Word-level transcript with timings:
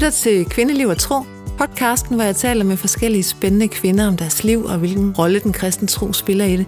lytter 0.00 0.10
til 0.10 0.44
Kvindeliv 0.44 0.88
og 0.88 0.98
Tro, 0.98 1.14
podcasten, 1.58 2.14
hvor 2.14 2.24
jeg 2.24 2.36
taler 2.36 2.64
med 2.64 2.76
forskellige 2.76 3.22
spændende 3.22 3.68
kvinder 3.68 4.08
om 4.08 4.16
deres 4.16 4.44
liv 4.44 4.64
og 4.64 4.78
hvilken 4.78 5.12
rolle 5.18 5.40
den 5.40 5.52
kristne 5.52 5.88
tro 5.88 6.12
spiller 6.12 6.44
i 6.44 6.56
det. 6.56 6.66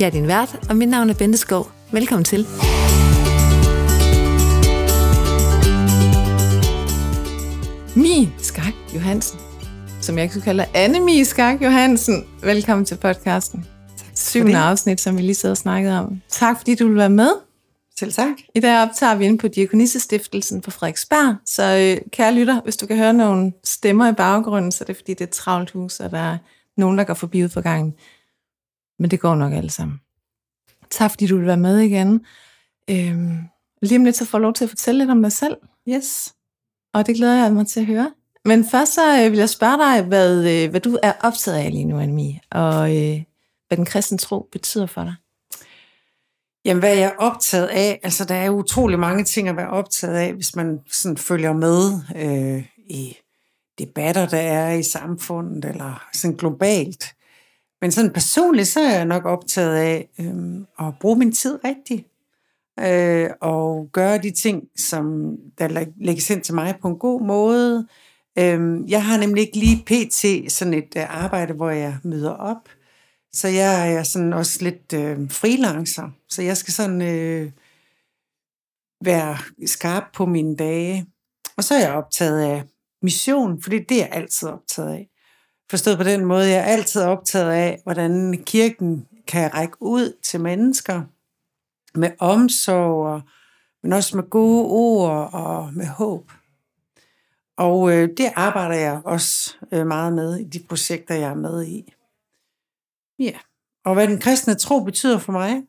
Jeg 0.00 0.06
er 0.06 0.10
din 0.10 0.28
vært, 0.28 0.66
og 0.68 0.76
mit 0.76 0.88
navn 0.88 1.10
er 1.10 1.14
Bente 1.14 1.38
Skov. 1.38 1.70
Velkommen 1.90 2.24
til. 2.24 2.46
Mi 7.96 8.28
Skak 8.38 8.74
Johansen, 8.94 9.38
som 10.00 10.18
jeg 10.18 10.32
kunne 10.32 10.42
kalde 10.42 10.64
Anne-Mi 10.74 11.24
Skak 11.24 11.62
Johansen. 11.62 12.24
Velkommen 12.42 12.84
til 12.84 12.96
podcasten. 12.96 13.66
Syvende 14.14 14.58
afsnit, 14.58 15.00
som 15.00 15.16
vi 15.16 15.22
lige 15.22 15.34
sidder 15.34 15.52
og 15.52 15.58
snakkede 15.58 16.00
om. 16.00 16.20
Tak 16.30 16.56
fordi 16.56 16.74
du 16.74 16.86
vil 16.86 16.96
være 16.96 17.10
med. 17.10 17.45
Selv 17.98 18.12
tak. 18.12 18.36
I 18.54 18.60
dag 18.60 18.82
optager 18.82 19.14
vi 19.14 19.24
inde 19.24 19.38
på 19.38 19.48
Diakonissestiftelsen 19.48 20.60
på 20.60 20.70
Frederiksberg, 20.70 21.36
så 21.44 21.62
øh, 21.62 22.10
kære 22.10 22.34
lytter, 22.34 22.60
hvis 22.60 22.76
du 22.76 22.86
kan 22.86 22.96
høre 22.96 23.14
nogle 23.14 23.52
stemmer 23.64 24.08
i 24.08 24.12
baggrunden, 24.12 24.72
så 24.72 24.84
er 24.84 24.86
det 24.86 24.96
fordi, 24.96 25.14
det 25.14 25.20
er 25.20 25.26
et 25.26 25.30
travlt 25.30 25.70
hus, 25.70 26.00
og 26.00 26.10
der 26.10 26.18
er 26.18 26.38
nogen, 26.76 26.98
der 26.98 27.04
går 27.04 27.14
forbi 27.14 27.44
ud 27.44 27.48
for 27.48 27.60
gangen. 27.60 27.94
Men 28.98 29.10
det 29.10 29.20
går 29.20 29.34
nok 29.34 29.52
alle 29.52 29.70
sammen. 29.70 30.00
Tak 30.90 31.10
fordi 31.10 31.26
du 31.26 31.36
vil 31.36 31.46
være 31.46 31.56
med 31.56 31.78
igen. 31.78 32.24
Øhm, 32.90 33.38
lige 33.82 33.98
om 33.98 34.04
lidt, 34.04 34.16
så 34.16 34.24
får 34.24 34.38
lov 34.38 34.52
til 34.52 34.64
at 34.64 34.70
fortælle 34.70 34.98
lidt 34.98 35.10
om 35.10 35.22
dig 35.22 35.32
selv. 35.32 35.56
Yes. 35.88 36.34
Og 36.94 37.06
det 37.06 37.16
glæder 37.16 37.42
jeg 37.42 37.52
mig 37.52 37.66
til 37.66 37.80
at 37.80 37.86
høre. 37.86 38.12
Men 38.44 38.64
først 38.64 38.94
så 38.94 39.24
øh, 39.24 39.32
vil 39.32 39.38
jeg 39.38 39.48
spørge 39.48 39.78
dig, 39.78 40.02
hvad, 40.02 40.44
øh, 40.52 40.70
hvad 40.70 40.80
du 40.80 40.98
er 41.02 41.12
optaget 41.20 41.58
af 41.58 41.70
lige 41.70 41.84
nu, 41.84 41.98
Annemie, 41.98 42.40
og 42.50 42.96
øh, 42.96 43.22
hvad 43.68 43.76
den 43.76 43.84
kristne 43.84 44.18
tro 44.18 44.48
betyder 44.52 44.86
for 44.86 45.04
dig. 45.04 45.14
Jamen, 46.66 46.80
hvad 46.80 46.90
er 46.90 47.00
jeg 47.00 47.14
optaget 47.18 47.66
af? 47.66 48.00
Altså, 48.02 48.24
der 48.24 48.34
er 48.34 48.50
utrolig 48.50 48.98
mange 48.98 49.24
ting 49.24 49.48
at 49.48 49.56
være 49.56 49.70
optaget 49.70 50.16
af, 50.16 50.34
hvis 50.34 50.56
man 50.56 50.78
sådan 50.92 51.16
følger 51.16 51.52
med 51.52 51.92
øh, 52.16 52.64
i 52.78 53.16
debatter, 53.78 54.26
der 54.26 54.38
er 54.38 54.72
i 54.72 54.82
samfundet, 54.82 55.64
eller 55.64 56.06
sådan 56.12 56.36
globalt. 56.36 57.14
Men 57.80 57.92
sådan 57.92 58.12
personligt, 58.12 58.68
så 58.68 58.80
er 58.80 58.94
jeg 58.94 59.04
nok 59.04 59.24
optaget 59.24 59.76
af 59.76 60.08
øh, 60.20 60.86
at 60.86 60.94
bruge 61.00 61.18
min 61.18 61.32
tid 61.32 61.58
rigtigt. 61.64 62.06
Øh, 62.80 63.30
og 63.40 63.88
gøre 63.92 64.18
de 64.18 64.30
ting, 64.30 64.62
som 64.76 65.36
der 65.58 65.86
lægges 65.96 66.30
ind 66.30 66.42
til 66.42 66.54
mig 66.54 66.74
på 66.82 66.88
en 66.88 66.98
god 66.98 67.22
måde. 67.22 67.86
Øh, 68.38 68.90
jeg 68.90 69.04
har 69.04 69.18
nemlig 69.18 69.40
ikke 69.40 69.58
lige 69.58 69.84
pt. 69.86 70.52
sådan 70.52 70.74
et 70.74 70.96
øh, 70.96 71.22
arbejde, 71.24 71.54
hvor 71.54 71.70
jeg 71.70 71.96
møder 72.04 72.32
op. 72.32 72.68
Så 73.36 73.48
jeg 73.48 73.94
er 73.94 74.02
sådan 74.02 74.32
også 74.32 74.58
lidt 74.64 74.92
øh, 74.92 75.30
freelancer, 75.30 76.10
så 76.28 76.42
jeg 76.42 76.56
skal 76.56 76.74
sådan 76.74 77.02
øh, 77.02 77.52
være 79.04 79.38
skarp 79.66 80.04
på 80.14 80.26
mine 80.26 80.56
dage. 80.56 81.06
Og 81.56 81.64
så 81.64 81.74
er 81.74 81.78
jeg 81.78 81.94
optaget 81.94 82.40
af 82.40 82.64
mission, 83.02 83.62
fordi 83.62 83.78
det 83.78 83.96
er 83.96 84.06
jeg 84.06 84.08
altid 84.12 84.48
optaget 84.48 84.88
af. 84.88 85.08
Forstået 85.70 85.96
på 85.96 86.04
den 86.04 86.24
måde, 86.24 86.48
jeg 86.48 86.58
er 86.58 86.62
altid 86.62 87.02
optaget 87.02 87.52
af, 87.52 87.80
hvordan 87.82 88.42
kirken 88.46 89.06
kan 89.26 89.54
række 89.54 89.76
ud 89.80 90.16
til 90.22 90.40
mennesker 90.40 91.02
med 91.94 92.10
omsorg, 92.18 93.22
men 93.82 93.92
også 93.92 94.16
med 94.16 94.30
gode 94.30 94.64
ord 94.66 95.30
og 95.32 95.74
med 95.74 95.86
håb. 95.86 96.32
Og 97.56 97.92
øh, 97.92 98.08
det 98.16 98.32
arbejder 98.36 98.74
jeg 98.74 99.00
også 99.04 99.54
øh, 99.72 99.86
meget 99.86 100.12
med 100.12 100.36
i 100.36 100.44
de 100.44 100.58
projekter, 100.68 101.14
jeg 101.14 101.30
er 101.30 101.34
med 101.34 101.66
i. 101.66 101.92
Ja, 103.18 103.32
og 103.84 103.94
hvad 103.94 104.08
den 104.08 104.20
kristne 104.20 104.54
tro 104.54 104.84
betyder 104.84 105.18
for 105.18 105.32
mig? 105.32 105.62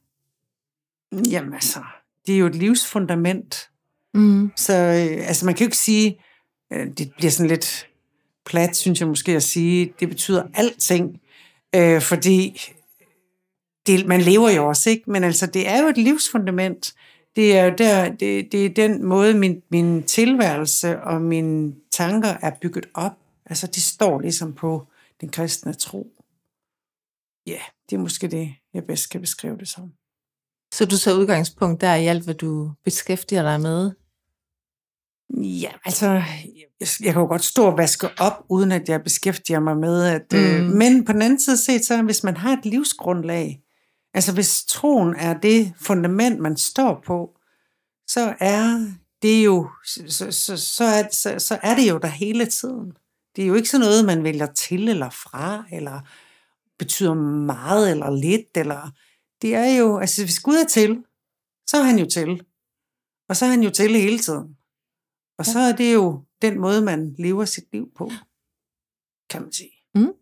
Jamen 1.32 1.54
altså, 1.54 1.80
det 2.28 2.36
er 2.36 2.40
jo 2.40 2.46
et 2.46 2.56
livsfundament. 2.56 3.70
Mm. 4.14 4.52
Så 4.56 4.74
øh, 4.74 5.28
altså, 5.28 5.46
man 5.46 5.56
kan 5.56 5.64
jo 5.64 5.68
ikke 5.68 5.78
sige, 5.78 6.20
øh, 6.74 6.88
det 6.98 7.12
bliver 7.18 7.32
sådan 7.32 7.50
lidt 7.50 7.88
plat, 8.46 8.76
synes 8.76 9.00
jeg 9.00 9.08
måske 9.08 9.36
at 9.36 9.44
sige, 9.44 9.94
det 10.00 10.10
betyder 10.10 10.44
alting, 10.54 11.22
øh, 11.76 12.02
fordi 12.02 12.62
det, 13.88 14.08
man 14.08 14.22
lever 14.22 14.50
jo 14.50 14.68
også, 14.68 14.90
ikke? 14.90 15.12
Men 15.12 15.24
altså, 15.24 15.46
det 15.46 15.70
er 15.70 15.82
jo 15.82 15.88
et 15.88 15.98
livsfundament. 15.98 16.94
Det 17.36 17.58
er, 17.58 17.76
der, 17.76 18.10
det, 18.10 18.52
det 18.52 18.66
er 18.66 18.70
den 18.70 19.06
måde, 19.06 19.34
min, 19.34 19.62
min 19.70 20.04
tilværelse 20.04 21.02
og 21.02 21.22
mine 21.22 21.74
tanker 21.92 22.30
er 22.42 22.52
bygget 22.62 22.86
op. 22.94 23.12
Altså, 23.46 23.68
de 23.68 23.82
står 23.82 24.20
ligesom 24.20 24.54
på 24.54 24.88
den 25.22 25.30
kristne 25.30 25.74
tro. 25.74 26.17
Ja, 27.48 27.60
det 27.90 27.96
er 27.96 28.00
måske 28.00 28.28
det, 28.28 28.56
jeg 28.74 28.84
bedst 28.84 29.10
kan 29.10 29.22
beskrive 29.22 29.58
det 29.58 29.68
som. 29.68 29.92
Så 30.74 30.86
du 30.86 30.98
tager 30.98 31.18
udgangspunkt 31.18 31.82
der 31.82 31.96
i 31.96 32.08
alt, 32.08 32.24
hvad 32.24 32.36
du 32.36 32.72
beskæftiger 32.84 33.44
dig 33.44 33.62
med? 33.62 33.92
Ja, 35.44 35.72
altså, 35.86 36.08
jeg, 36.80 36.88
jeg 37.00 37.14
kan 37.14 37.22
jo 37.22 37.28
godt 37.28 37.44
stå 37.44 37.66
og 37.66 37.78
vaske 37.78 38.10
op, 38.20 38.46
uden 38.50 38.72
at 38.72 38.90
jeg 38.90 39.04
beskæftiger 39.04 39.60
mig 39.60 39.78
med, 39.78 40.04
at, 40.04 40.34
øh, 40.34 40.62
mm. 40.62 40.68
øh, 40.68 40.76
men 40.76 41.06
på 41.06 41.14
den 41.14 41.22
anden 41.22 41.40
side 41.40 41.58
set, 41.58 41.86
så 41.86 42.02
hvis 42.02 42.24
man 42.24 42.38
har 42.38 42.54
et 42.54 42.66
livsgrundlag, 42.66 43.62
altså 44.14 44.34
hvis 44.34 44.64
troen 44.64 45.16
er 45.16 45.34
det 45.34 45.74
fundament, 45.78 46.40
man 46.40 46.58
står 46.58 47.04
på, 47.06 47.40
så 48.08 48.36
er 48.40 48.92
det 49.22 49.46
jo, 49.46 49.70
så, 49.86 50.32
så, 50.32 50.58
så, 50.58 50.84
er, 50.84 51.04
så, 51.12 51.36
så 51.38 51.60
er 51.64 51.76
det 51.76 51.90
jo 51.90 51.98
der 51.98 52.08
hele 52.08 52.46
tiden. 52.46 52.92
Det 53.36 53.44
er 53.44 53.48
jo 53.48 53.56
ikke 53.56 53.70
sådan 53.70 53.86
noget, 53.86 54.06
man 54.06 54.24
vælger 54.24 54.46
til 54.46 54.90
eller 54.90 55.10
fra, 55.10 55.66
eller 55.72 56.02
betyder 56.80 57.14
meget 57.46 57.92
eller 57.92 58.12
lidt, 58.12 58.58
eller 58.58 58.92
det 59.42 59.56
er 59.56 59.78
jo, 59.78 59.98
altså 59.98 60.24
hvis 60.24 60.40
Gud 60.40 60.56
er 60.56 60.68
til, 60.68 61.04
så 61.68 61.78
er 61.78 61.84
han 61.84 62.00
jo 62.00 62.06
til. 62.06 62.44
Og 63.30 63.36
så 63.36 63.46
er 63.46 63.50
han 63.50 63.64
jo 63.64 63.70
til 63.70 63.96
hele 63.96 64.20
tiden. 64.20 64.58
Og 65.40 65.46
så 65.46 65.60
er 65.60 65.76
det 65.76 65.94
jo 65.94 66.24
den 66.42 66.60
måde, 66.60 66.82
man 66.82 67.16
lever 67.20 67.46
sit 67.46 67.64
liv 67.72 67.92
på, 67.98 68.12
kan 69.30 69.42
man 69.42 69.54
sige. 69.54 69.72
Mm. 69.96 70.14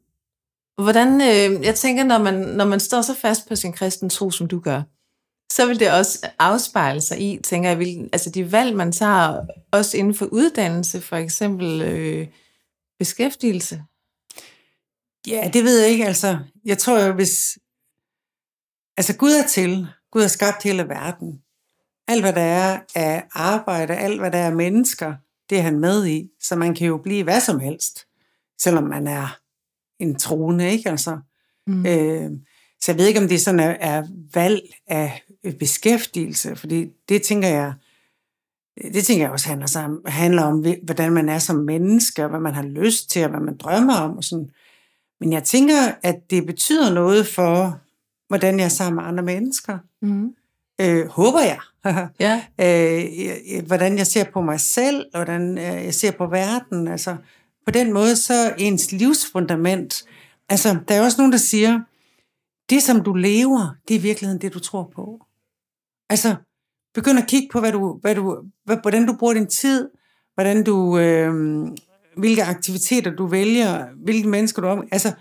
Hvordan, 0.84 1.22
øh, 1.22 1.66
jeg 1.66 1.76
tænker, 1.76 2.04
når 2.04 2.18
man, 2.18 2.34
når 2.34 2.66
man 2.66 2.80
står 2.80 3.02
så 3.02 3.14
fast 3.14 3.48
på 3.48 3.56
sin 3.56 3.74
kristen 3.74 4.10
tro, 4.10 4.32
som 4.32 4.48
du 4.48 4.60
gør, 4.60 4.82
så 5.52 5.68
vil 5.68 5.80
det 5.80 5.92
også 5.92 6.28
afspejle 6.40 7.02
sig 7.02 7.22
i, 7.22 7.42
tænker 7.44 7.70
jeg, 7.70 7.80
vil, 7.80 8.10
altså 8.14 8.30
de 8.30 8.52
valg, 8.52 8.76
man 8.76 8.92
tager, 8.92 9.46
også 9.72 9.98
inden 9.98 10.16
for 10.16 10.26
uddannelse, 10.26 11.02
for 11.02 11.16
eksempel 11.16 11.82
øh, 11.82 12.28
beskæftigelse. 13.00 13.84
Ja, 15.28 15.50
det 15.54 15.64
ved 15.64 15.80
jeg 15.80 15.90
ikke. 15.90 16.06
Altså, 16.06 16.40
jeg 16.66 16.78
tror 16.78 17.00
jo, 17.00 17.14
hvis... 17.14 17.58
Altså, 18.98 19.18
Gud 19.18 19.32
er 19.32 19.48
til. 19.48 19.88
Gud 20.12 20.22
har 20.22 20.28
skabt 20.28 20.64
hele 20.64 20.84
verden. 20.84 21.42
Alt, 22.08 22.24
hvad 22.24 22.34
der 22.34 22.42
er 22.42 22.80
af 22.96 23.24
arbejde, 23.32 23.96
alt, 23.96 24.20
hvad 24.20 24.32
der 24.32 24.38
er 24.38 24.54
mennesker, 24.54 25.16
det 25.50 25.58
er 25.58 25.62
han 25.62 25.80
med 25.80 26.08
i. 26.08 26.30
Så 26.42 26.56
man 26.56 26.76
kan 26.76 26.88
jo 26.88 26.98
blive 26.98 27.24
hvad 27.24 27.42
som 27.42 27.60
helst, 27.60 28.08
selvom 28.60 28.84
man 28.84 29.08
er 29.08 29.40
en 30.00 30.20
troende, 30.20 30.72
ikke? 30.72 30.90
Altså, 30.90 31.20
mm. 31.68 31.86
øh, 31.86 32.32
så 32.82 32.92
jeg 32.92 33.00
ved 33.00 33.08
ikke, 33.08 33.20
om 33.20 33.28
det 33.28 33.42
sådan 33.42 33.60
er, 33.60 33.70
er 33.70 34.04
valg 34.34 34.62
af 34.88 35.24
beskæftigelse, 35.60 36.56
fordi 36.56 36.88
det 37.10 37.22
tænker 37.22 37.48
jeg, 37.48 37.74
det 38.94 39.06
tænker 39.06 39.26
jeg 39.26 39.32
også 39.32 39.48
handler, 39.48 39.68
sammen, 39.68 40.00
handler 40.06 40.44
om, 40.44 40.66
hvordan 40.84 41.12
man 41.12 41.30
er 41.30 41.40
som 41.40 41.56
menneske, 41.56 42.24
og 42.24 42.30
hvad 42.30 42.40
man 42.40 42.54
har 42.54 42.64
lyst 42.64 43.10
til, 43.10 43.24
og 43.24 43.30
hvad 43.30 43.40
man 43.40 43.58
drømmer 43.58 43.96
om. 43.96 44.18
Og 44.18 44.24
sådan. 44.24 44.52
Men 45.20 45.34
jeg 45.34 45.44
tænker, 45.44 45.92
at 46.04 46.16
det 46.30 46.46
betyder 46.46 46.94
noget 46.94 47.28
for, 47.28 47.80
hvordan 48.28 48.60
jeg 48.60 48.66
er 48.66 48.70
sammen 48.70 48.96
med 48.96 49.04
andre 49.04 49.24
mennesker. 49.24 49.78
Mm. 50.02 50.36
Øh, 50.82 51.08
håber 51.08 51.40
jeg. 51.42 51.60
ja. 52.20 52.44
øh, 52.62 53.68
hvordan 53.68 53.98
jeg 53.98 54.08
ser 54.08 54.24
på 54.34 54.42
mig 54.42 54.60
selv, 54.60 55.06
hvordan 55.12 55.58
øh, 55.58 55.64
jeg 55.64 55.94
ser 55.94 56.12
på 56.12 56.28
verden. 56.28 56.88
Altså, 56.88 57.18
på 57.66 57.72
den 57.72 57.94
måde, 57.94 58.16
så 58.16 58.54
ens 58.58 58.92
livsfundament. 58.92 60.06
Altså, 60.50 60.78
der 60.88 60.96
er 60.96 61.04
også 61.04 61.18
nogen, 61.18 61.32
der 61.32 61.38
siger, 61.38 61.80
det 62.70 62.84
som 62.84 63.04
du 63.04 63.14
lever, 63.14 63.76
det 63.88 63.96
er 63.96 64.00
i 64.00 64.02
virkeligheden 64.02 64.42
det, 64.42 64.54
du 64.54 64.60
tror 64.60 64.92
på. 64.96 65.26
Altså, 66.10 66.36
begynd 66.94 67.20
at 67.20 67.28
kigge 67.28 67.50
på, 67.52 67.60
hvad 67.60 67.72
du, 67.72 68.00
hvad 68.02 68.16
du, 68.16 68.44
hvad, 68.64 68.78
hvordan 68.82 69.06
du 69.06 69.16
bruger 69.16 69.34
din 69.34 69.48
tid, 69.48 69.90
hvordan 70.34 70.64
du, 70.64 70.98
øh, 70.98 71.34
hvilke 72.18 72.44
aktiviteter 72.44 73.12
du 73.12 73.28
vælger, 73.28 73.88
hvilke 74.04 74.28
mennesker 74.28 74.62
du 74.62 74.68
om. 74.68 74.88
Altså, 74.92 75.14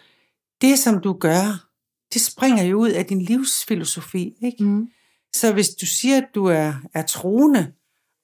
det 0.61 0.79
som 0.79 1.01
du 1.01 1.13
gør, 1.13 1.69
det 2.13 2.23
springer 2.23 2.63
jo 2.63 2.79
ud 2.79 2.91
af 2.91 3.07
din 3.07 3.23
livsfilosofi, 3.23 4.37
ikke? 4.43 4.65
Mm. 4.65 4.89
Så 5.35 5.53
hvis 5.53 5.69
du 5.69 5.87
siger, 5.87 6.17
at 6.17 6.29
du 6.35 6.47
er, 6.47 6.73
er 6.95 7.03
troende, 7.03 7.73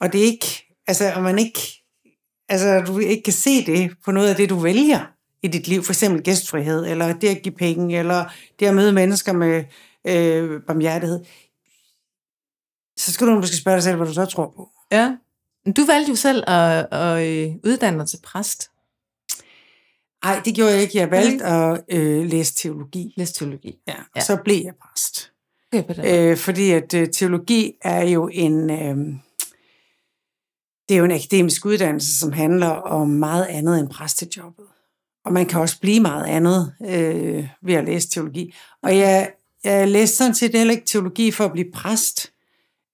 og 0.01 0.13
det 0.13 0.19
ikke, 0.19 0.47
altså, 0.87 1.13
og 1.17 1.23
man 1.23 1.39
ikke, 1.39 1.61
altså, 2.49 2.83
du 2.87 2.99
ikke 2.99 3.23
kan 3.23 3.33
se 3.33 3.67
det 3.67 3.93
på 4.05 4.11
noget 4.11 4.29
af 4.29 4.37
det, 4.37 4.51
du 4.51 4.59
vælger 4.59 5.07
i 5.43 5.49
dit 5.49 5.69
liv, 5.69 5.83
for 5.83 5.93
eksempel 5.93 6.23
gæstfrihed, 6.23 6.87
eller 6.87 7.19
det 7.19 7.29
at 7.29 7.43
give 7.43 7.55
penge, 7.55 7.99
eller 7.99 8.25
det 8.61 8.67
at 8.67 8.75
møde 8.75 8.93
mennesker 8.93 9.33
med 9.33 9.65
øh, 10.07 10.63
barmhjertighed, 10.63 11.25
så 12.97 13.13
skal 13.13 13.27
du 13.27 13.35
måske 13.35 13.57
spørge 13.57 13.77
dig 13.77 13.83
selv, 13.83 13.97
hvad 13.97 14.07
du 14.07 14.13
så 14.13 14.25
tror 14.25 14.53
på. 14.57 14.71
Ja. 14.93 15.17
Du 15.77 15.87
valgte 15.87 16.11
jo 16.11 16.17
selv 16.17 16.45
at, 16.47 16.87
at 16.93 17.27
øh, 17.27 17.55
uddanne 17.65 17.99
dig 17.99 18.09
til 18.09 18.19
præst. 18.25 18.71
Nej, 20.25 20.41
det 20.45 20.55
gjorde 20.55 20.73
jeg 20.73 20.83
ikke. 20.83 20.99
Jeg 20.99 21.11
valgte 21.11 21.45
at 21.45 21.81
øh, 21.89 22.27
læse 22.27 22.55
teologi. 22.55 23.15
Læse 23.17 23.35
teologi. 23.35 23.79
Ja, 23.89 23.95
ja. 24.17 24.21
så 24.21 24.37
blev 24.45 24.61
jeg 24.65 24.75
præst. 24.83 25.33
Okay, 25.73 26.31
øh, 26.31 26.37
fordi 26.37 26.71
at 26.71 26.95
øh, 26.95 27.09
teologi 27.09 27.73
er 27.83 28.03
jo 28.03 28.29
en... 28.33 28.71
Øh, 28.71 28.97
det 30.89 30.95
er 30.95 30.99
jo 30.99 31.05
en 31.05 31.11
akademisk 31.11 31.67
uddannelse, 31.67 32.19
som 32.19 32.33
handler 32.33 32.69
om 32.69 33.09
meget 33.09 33.45
andet 33.45 33.81
end 33.81 33.89
præstejobbet. 33.89 34.65
Og 35.25 35.33
man 35.33 35.47
kan 35.47 35.61
også 35.61 35.81
blive 35.81 36.01
meget 36.01 36.27
andet 36.27 36.75
øh, 36.83 37.49
ved 37.63 37.75
at 37.75 37.85
læse 37.85 38.09
teologi. 38.09 38.55
Og 38.83 38.99
jeg, 38.99 39.33
jeg 39.65 39.89
læste 39.89 40.17
sådan 40.17 40.35
set 40.35 40.55
heller 40.55 40.75
ikke 40.75 40.87
teologi 40.87 41.31
for 41.31 41.45
at 41.45 41.53
blive 41.53 41.73
præst. 41.75 42.33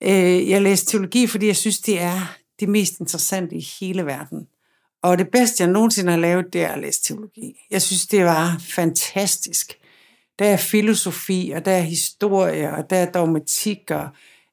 Øh, 0.03 0.49
jeg 0.49 0.61
læste 0.61 0.91
teologi, 0.91 1.27
fordi 1.27 1.47
jeg 1.47 1.55
synes, 1.55 1.79
det 1.79 2.01
er 2.01 2.36
det 2.59 2.69
mest 2.69 2.99
interessante 2.99 3.55
i 3.55 3.67
hele 3.79 4.05
verden. 4.05 4.47
Og 5.01 5.17
det 5.17 5.29
bedste, 5.31 5.63
jeg 5.63 5.71
nogensinde 5.71 6.11
har 6.11 6.19
lavet, 6.19 6.53
det 6.53 6.63
er 6.63 6.67
at 6.67 6.79
læse 6.79 7.03
teologi. 7.03 7.55
Jeg 7.71 7.81
synes, 7.81 8.07
det 8.07 8.25
var 8.25 8.61
fantastisk. 8.69 9.79
Der 10.39 10.45
er 10.45 10.57
filosofi, 10.57 11.51
og 11.55 11.65
der 11.65 11.71
er 11.71 11.81
historie, 11.81 12.73
og 12.73 12.89
der 12.89 12.97
er 12.97 13.11
dogmatik, 13.11 13.91
og 13.91 14.09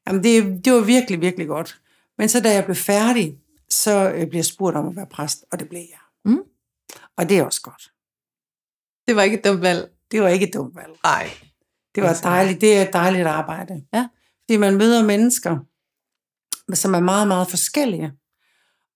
jamen 0.06 0.24
det, 0.24 0.64
det 0.64 0.72
var 0.72 0.80
virkelig, 0.80 1.20
virkelig 1.20 1.46
godt. 1.46 1.80
Men 2.18 2.28
så 2.28 2.40
da 2.40 2.54
jeg 2.54 2.64
blev 2.64 2.76
færdig, 2.76 3.38
så 3.68 4.10
øh, 4.10 4.28
blev 4.28 4.38
jeg 4.38 4.44
spurgt 4.44 4.76
om 4.76 4.88
at 4.88 4.96
være 4.96 5.06
præst, 5.06 5.44
og 5.52 5.60
det 5.60 5.68
blev 5.68 5.80
jeg. 5.80 6.32
Mm. 6.32 6.42
Og 7.16 7.28
det 7.28 7.38
er 7.38 7.44
også 7.44 7.60
godt. 7.60 7.92
Det 9.08 9.16
var 9.16 9.22
ikke 9.22 9.38
et 9.38 9.44
dumt 9.44 9.62
valg. 9.62 9.90
Det 10.10 10.22
var 10.22 10.28
ikke 10.28 10.46
et 10.48 10.54
dumt 10.54 10.76
valg. 10.76 10.92
Nej. 11.04 11.30
Det 11.94 12.02
var 12.02 12.20
dejligt. 12.22 12.60
Det 12.60 12.76
er 12.76 12.82
et 12.82 12.92
dejligt 12.92 13.26
arbejde. 13.26 13.84
Ja. 13.94 14.08
Fordi 14.44 14.56
man 14.56 14.76
møder 14.76 15.04
mennesker, 15.04 15.58
som 16.72 16.94
er 16.94 17.00
meget, 17.00 17.28
meget 17.28 17.50
forskellige. 17.50 18.12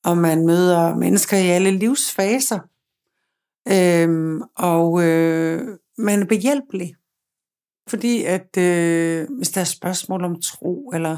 Og 0.05 0.19
man 0.19 0.47
møder 0.47 0.97
mennesker 0.97 1.37
i 1.37 1.49
alle 1.49 1.71
livsfaser. 1.71 2.59
Øhm, 3.69 4.43
og 4.57 5.03
øh, 5.03 5.79
man 5.99 6.23
er 6.23 6.27
behjælpelig. 6.27 6.95
Fordi 7.89 8.25
at 8.25 8.57
øh, 8.59 9.27
hvis 9.37 9.51
der 9.51 9.61
er 9.61 9.65
spørgsmål 9.65 10.25
om 10.25 10.43
tro, 10.43 10.91
eller 10.95 11.17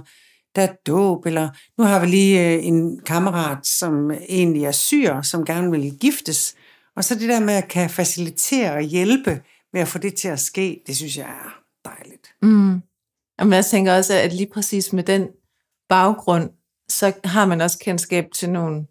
der 0.56 0.62
er 0.62 0.75
dåb, 0.87 1.26
eller 1.26 1.49
nu 1.79 1.85
har 1.85 2.00
vi 2.00 2.06
lige 2.06 2.55
øh, 2.55 2.67
en 2.67 3.00
kammerat, 3.00 3.67
som 3.67 4.11
egentlig 4.11 4.64
er 4.64 4.73
syr, 4.73 5.23
som 5.23 5.44
gerne 5.44 5.70
vil 5.70 5.99
giftes. 6.00 6.55
Og 6.97 7.05
så 7.05 7.14
det 7.14 7.29
der 7.29 7.41
med 7.41 7.55
at 7.55 7.69
kan 7.69 7.91
facilitere 7.91 8.73
og 8.73 8.81
hjælpe 8.81 9.43
med 9.73 9.81
at 9.81 9.88
få 9.88 9.99
det 9.99 10.14
til 10.14 10.29
at 10.29 10.41
ske, 10.41 10.82
det 10.87 10.97
synes 10.97 11.17
jeg 11.17 11.26
er 11.26 11.61
dejligt. 11.85 12.35
Mm. 12.43 12.82
Jamen, 13.41 13.52
jeg 13.52 13.64
tænker 13.64 13.97
også, 13.97 14.14
at 14.14 14.32
lige 14.32 14.50
præcis 14.52 14.93
med 14.93 15.05
den 15.05 15.29
baggrund, 15.91 16.51
så 16.89 17.13
har 17.25 17.47
man 17.47 17.61
også 17.61 17.79
kendskab 17.79 18.27
til 18.35 18.51
nogle 18.51 18.87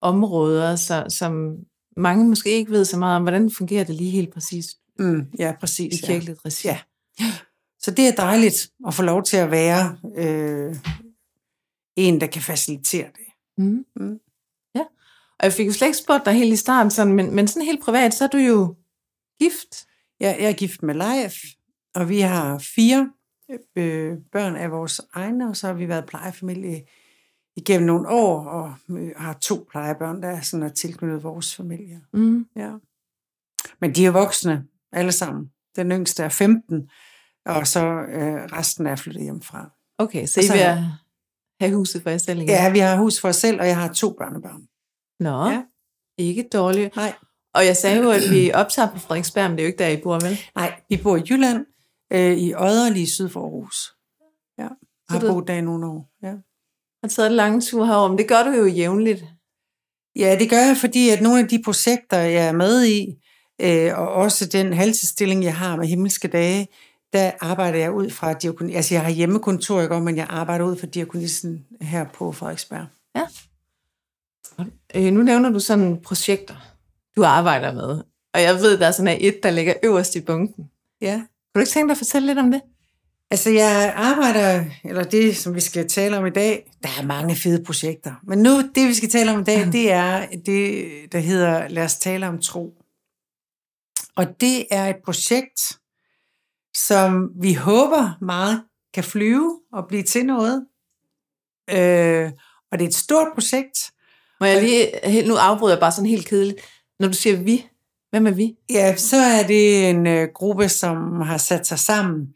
områder, 0.00 0.76
så, 0.76 1.04
som 1.08 1.56
mange 1.96 2.28
måske 2.28 2.50
ikke 2.50 2.70
ved 2.70 2.84
så 2.84 2.98
meget 2.98 3.16
om, 3.16 3.22
hvordan 3.22 3.50
fungerer 3.50 3.84
det 3.84 3.94
lige 3.94 4.10
helt 4.10 4.32
præcis 4.32 4.66
Mm, 4.98 5.26
ja, 5.38 5.54
præcis. 5.60 6.00
i 6.00 6.06
kirkeligt 6.06 6.40
regi. 6.44 6.68
Ja. 6.68 6.80
Så 7.80 7.90
det 7.90 8.08
er 8.08 8.12
dejligt 8.12 8.70
at 8.86 8.94
få 8.94 9.02
lov 9.02 9.22
til 9.22 9.36
at 9.36 9.50
være 9.50 9.98
øh, 10.16 10.76
en, 11.96 12.20
der 12.20 12.26
kan 12.26 12.42
facilitere 12.42 13.06
det. 13.06 13.26
Mm. 13.58 13.84
Mm. 13.96 14.18
Ja. 14.74 14.80
Og 15.38 15.42
jeg 15.42 15.52
fik 15.52 15.66
jo 15.66 15.72
slet 15.72 15.88
ikke 15.88 15.98
spurgt 15.98 16.24
dig 16.24 16.34
helt 16.34 16.52
i 16.52 16.56
starten, 16.56 16.90
sådan, 16.90 17.14
men, 17.14 17.34
men 17.34 17.48
sådan 17.48 17.66
helt 17.66 17.82
privat, 17.82 18.14
så 18.14 18.24
er 18.24 18.28
du 18.28 18.38
jo 18.38 18.74
gift. 19.40 19.86
Jeg, 20.20 20.36
jeg 20.40 20.48
er 20.48 20.52
gift 20.52 20.82
med 20.82 20.94
Leif, 20.94 21.34
og 21.94 22.08
vi 22.08 22.20
har 22.20 22.58
fire 22.58 23.12
øh, 23.76 24.16
børn 24.32 24.56
af 24.56 24.70
vores 24.70 25.00
egne, 25.12 25.48
og 25.48 25.56
så 25.56 25.66
har 25.66 25.74
vi 25.74 25.88
været 25.88 26.06
plejefamilie 26.06 26.82
igennem 27.56 27.86
nogle 27.86 28.08
år, 28.08 28.44
og 28.44 28.74
øh, 28.90 29.10
har 29.16 29.32
to 29.32 29.66
plejebørn, 29.70 30.22
der 30.22 30.28
er 30.28 30.40
sådan 30.40 30.66
er 30.66 30.68
tilknyttet 30.68 31.22
vores 31.22 31.56
familie. 31.56 32.00
Mm. 32.12 32.46
Ja. 32.56 32.72
Men 33.80 33.94
de 33.94 34.06
er 34.06 34.10
voksne, 34.10 34.64
alle 34.92 35.12
sammen. 35.12 35.50
Den 35.76 35.90
yngste 35.90 36.22
er 36.22 36.28
15, 36.28 36.90
og 37.46 37.66
så 37.66 37.86
øh, 37.86 38.44
resten 38.52 38.86
er 38.86 38.96
flyttet 38.96 39.22
hjemmefra. 39.22 39.70
Okay, 39.98 40.26
så 40.26 40.40
I 40.40 40.42
så 40.42 40.52
vil 40.52 40.62
har- 40.62 41.02
have 41.60 41.76
huset 41.76 42.02
for 42.02 42.10
jer 42.10 42.18
selv 42.18 42.38
igen? 42.38 42.48
Ja, 42.48 42.72
vi 42.72 42.78
har 42.78 42.96
hus 42.96 43.20
for 43.20 43.28
os 43.28 43.36
selv, 43.36 43.60
og 43.60 43.66
jeg 43.66 43.76
har 43.76 43.92
to 43.92 44.12
børnebørn. 44.18 44.68
Nå, 45.20 45.50
ja. 45.50 45.62
ikke 46.18 46.48
dårligt. 46.52 46.96
Nej, 46.96 47.12
Og 47.54 47.66
jeg 47.66 47.76
sagde 47.76 48.02
jo, 48.02 48.10
at 48.10 48.22
vi 48.30 48.52
optager 48.54 48.90
på 48.92 48.98
Frederiksberg, 48.98 49.50
men 49.50 49.58
det 49.58 49.62
er 49.62 49.66
jo 49.66 49.72
ikke 49.72 49.78
der, 49.84 49.88
I 49.88 50.00
bor, 50.02 50.14
vel? 50.14 50.38
nej, 50.54 50.80
vi 50.88 51.00
bor 51.02 51.16
i 51.16 51.22
Jylland, 51.30 51.66
øh, 52.12 52.36
i 52.38 52.54
Odder, 52.54 52.90
lige 52.90 53.06
syd 53.10 53.28
for 53.28 53.40
Aarhus. 53.42 53.94
Ja, 54.58 54.68
har 55.08 55.20
du- 55.20 55.32
boet 55.32 55.48
der 55.48 55.54
i 55.54 55.60
nogle 55.60 55.86
år. 55.86 56.10
Ja. 56.22 56.34
har 57.02 57.08
taget 57.08 57.26
en 57.30 57.36
lang 57.36 57.62
tur 57.62 57.84
herover, 57.84 58.08
men 58.08 58.18
det 58.18 58.28
gør 58.28 58.42
du 58.42 58.50
jo 58.50 58.66
jævnligt. 58.66 59.24
Ja, 60.16 60.36
det 60.40 60.50
gør 60.50 60.56
jeg, 60.56 60.76
fordi 60.80 61.08
at 61.10 61.20
nogle 61.22 61.40
af 61.40 61.48
de 61.48 61.62
projekter, 61.64 62.16
jeg 62.18 62.46
er 62.46 62.52
med 62.52 62.84
i, 62.86 63.24
øh, 63.60 63.98
og 63.98 64.08
også 64.12 64.46
den 64.46 64.72
halvtidsstilling, 64.72 65.44
jeg 65.44 65.56
har 65.56 65.76
med 65.76 65.86
himmelske 65.86 66.28
dage, 66.28 66.68
der 67.12 67.30
arbejder 67.40 67.78
jeg 67.78 67.92
ud 67.92 68.10
fra 68.10 68.32
diakoni. 68.32 68.74
Altså, 68.74 68.94
jeg 68.94 69.02
har 69.02 69.10
hjemmekontor, 69.10 69.80
ikke, 69.82 70.00
men 70.00 70.16
jeg 70.16 70.26
arbejder 70.30 70.64
ud 70.64 70.76
fra 70.76 70.86
diakonissen 70.86 71.66
her 71.80 72.04
på 72.14 72.32
Frederiksberg. 72.32 72.86
Øh, 74.94 75.12
nu 75.12 75.22
nævner 75.22 75.50
du 75.50 75.60
sådan 75.60 76.00
projekter, 76.00 76.54
du 77.16 77.24
arbejder 77.24 77.72
med. 77.72 78.02
Og 78.34 78.42
jeg 78.42 78.54
ved, 78.54 78.78
der 78.78 78.86
er 78.86 78.90
sådan 78.90 79.16
et, 79.20 79.42
der 79.42 79.50
ligger 79.50 79.74
øverst 79.82 80.16
i 80.16 80.20
bunken. 80.20 80.70
Ja. 81.00 81.22
Kan 81.56 81.60
du 81.60 81.62
ikke 81.62 81.72
tænke 81.72 81.88
dig 81.88 81.92
at 81.92 81.98
fortælle 81.98 82.26
lidt 82.26 82.38
om 82.38 82.50
det? 82.50 82.60
Altså, 83.30 83.50
jeg 83.50 83.92
arbejder, 83.96 84.64
eller 84.84 85.04
det, 85.04 85.36
som 85.36 85.54
vi 85.54 85.60
skal 85.60 85.88
tale 85.88 86.18
om 86.18 86.26
i 86.26 86.30
dag, 86.30 86.72
der 86.82 86.88
er 86.98 87.06
mange 87.06 87.36
fede 87.36 87.64
projekter. 87.64 88.14
Men 88.26 88.38
nu, 88.38 88.50
det 88.74 88.88
vi 88.88 88.94
skal 88.94 89.08
tale 89.08 89.32
om 89.32 89.40
i 89.40 89.44
dag, 89.44 89.72
det 89.72 89.92
er 89.92 90.26
det, 90.46 90.88
der 91.12 91.18
hedder 91.18 91.68
Lad 91.68 91.84
os 91.84 91.96
tale 91.96 92.28
om 92.28 92.40
tro. 92.40 92.74
Og 94.16 94.40
det 94.40 94.66
er 94.70 94.86
et 94.86 94.96
projekt, 95.04 95.78
som 96.76 97.30
vi 97.40 97.54
håber 97.54 98.18
meget 98.20 98.62
kan 98.94 99.04
flyve 99.04 99.60
og 99.72 99.86
blive 99.88 100.02
til 100.02 100.26
noget. 100.26 100.66
Øh, 101.70 102.30
og 102.72 102.78
det 102.78 102.84
er 102.84 102.88
et 102.88 102.94
stort 102.94 103.28
projekt. 103.34 103.92
Må 104.40 104.46
jeg 104.46 104.62
lige, 104.62 105.28
nu 105.28 105.34
afbryder 105.34 105.74
jeg 105.74 105.80
bare 105.80 105.92
sådan 105.92 106.10
helt 106.10 106.28
kedeligt. 106.28 106.60
Når 107.00 107.08
du 107.08 107.14
siger 107.14 107.36
vi, 107.36 107.66
hvem 108.16 108.26
er 108.26 108.30
vi? 108.30 108.56
Ja, 108.70 108.96
så 108.96 109.16
er 109.16 109.46
det 109.46 109.90
en 109.90 110.06
øh, 110.06 110.28
gruppe, 110.34 110.68
som 110.68 111.20
har 111.20 111.38
sat 111.38 111.66
sig 111.66 111.78
sammen. 111.78 112.34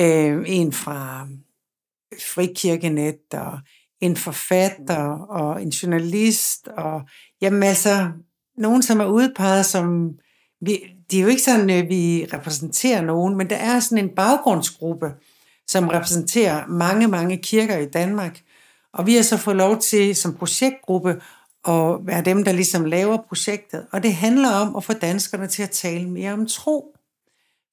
Øh, 0.00 0.44
en 0.46 0.72
fra 0.72 1.28
øh, 2.12 2.18
Frikirkenet, 2.34 3.20
og 3.32 3.58
en 4.00 4.16
forfatter, 4.16 5.08
og 5.28 5.62
en 5.62 5.68
journalist, 5.68 6.68
og 6.68 7.02
jamen 7.40 7.62
altså, 7.62 8.08
nogen, 8.56 8.82
som 8.82 9.00
er 9.00 9.04
udpeget 9.04 9.66
som, 9.66 10.10
vi, 10.60 10.78
det 11.10 11.18
er 11.18 11.22
jo 11.22 11.28
ikke 11.28 11.42
sådan, 11.42 11.70
at 11.70 11.88
vi 11.88 12.26
repræsenterer 12.32 13.02
nogen, 13.02 13.36
men 13.36 13.50
der 13.50 13.56
er 13.56 13.80
sådan 13.80 14.04
en 14.04 14.14
baggrundsgruppe, 14.16 15.12
som 15.66 15.88
repræsenterer 15.88 16.66
mange, 16.66 17.08
mange 17.08 17.36
kirker 17.36 17.76
i 17.78 17.86
Danmark. 17.86 18.40
Og 18.92 19.06
vi 19.06 19.14
har 19.14 19.22
så 19.22 19.36
fået 19.36 19.56
lov 19.56 19.80
til 19.80 20.16
som 20.16 20.34
projektgruppe 20.34 21.20
at 21.68 22.06
være 22.06 22.24
dem, 22.24 22.44
der 22.44 22.52
ligesom 22.52 22.84
laver 22.84 23.18
projektet. 23.28 23.86
Og 23.92 24.02
det 24.02 24.14
handler 24.14 24.50
om 24.50 24.76
at 24.76 24.84
få 24.84 24.92
danskerne 24.92 25.46
til 25.46 25.62
at 25.62 25.70
tale 25.70 26.10
mere 26.10 26.32
om 26.32 26.46
tro. 26.46 26.96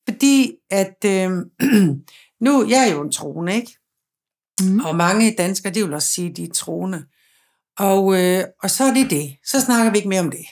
Fordi 0.10 0.56
at 0.70 1.06
øh, 1.06 1.32
nu, 2.46 2.68
jeg 2.70 2.88
er 2.88 2.94
jo 2.94 3.02
en 3.02 3.12
troende, 3.12 3.56
ikke? 3.56 3.78
Mm. 4.62 4.80
Og 4.80 4.96
mange 4.96 5.36
danskere, 5.38 5.74
de 5.74 5.84
vil 5.84 5.94
også 5.94 6.08
sige, 6.08 6.30
at 6.30 6.38
de 6.38 6.44
er 6.44 6.54
troende. 6.54 7.06
Og, 7.78 8.22
øh, 8.22 8.44
og 8.64 8.70
så 8.70 8.84
er 8.84 8.94
det 8.94 9.10
det. 9.10 9.38
Så 9.46 9.62
snakker 9.62 9.92
vi 9.92 9.98
ikke 9.98 10.10
mere 10.10 10.20
om 10.20 10.32
det. 10.32 10.46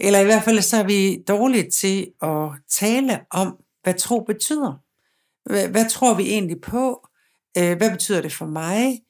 Eller 0.00 0.20
i 0.20 0.24
hvert 0.24 0.42
fald 0.42 0.62
så 0.62 0.76
er 0.76 0.82
vi 0.82 1.22
dårlige 1.28 1.70
til 1.70 2.12
at 2.22 2.48
tale 2.70 3.20
om, 3.30 3.56
hvad 3.82 3.94
tro 3.94 4.20
betyder. 4.20 4.82
Hvad, 5.50 5.68
hvad 5.68 5.90
tror 5.90 6.14
vi 6.14 6.22
egentlig 6.22 6.60
på? 6.60 7.06
Øh, 7.58 7.76
hvad 7.76 7.90
betyder 7.90 8.20
det 8.20 8.32
for 8.32 8.46
mig? 8.46 9.02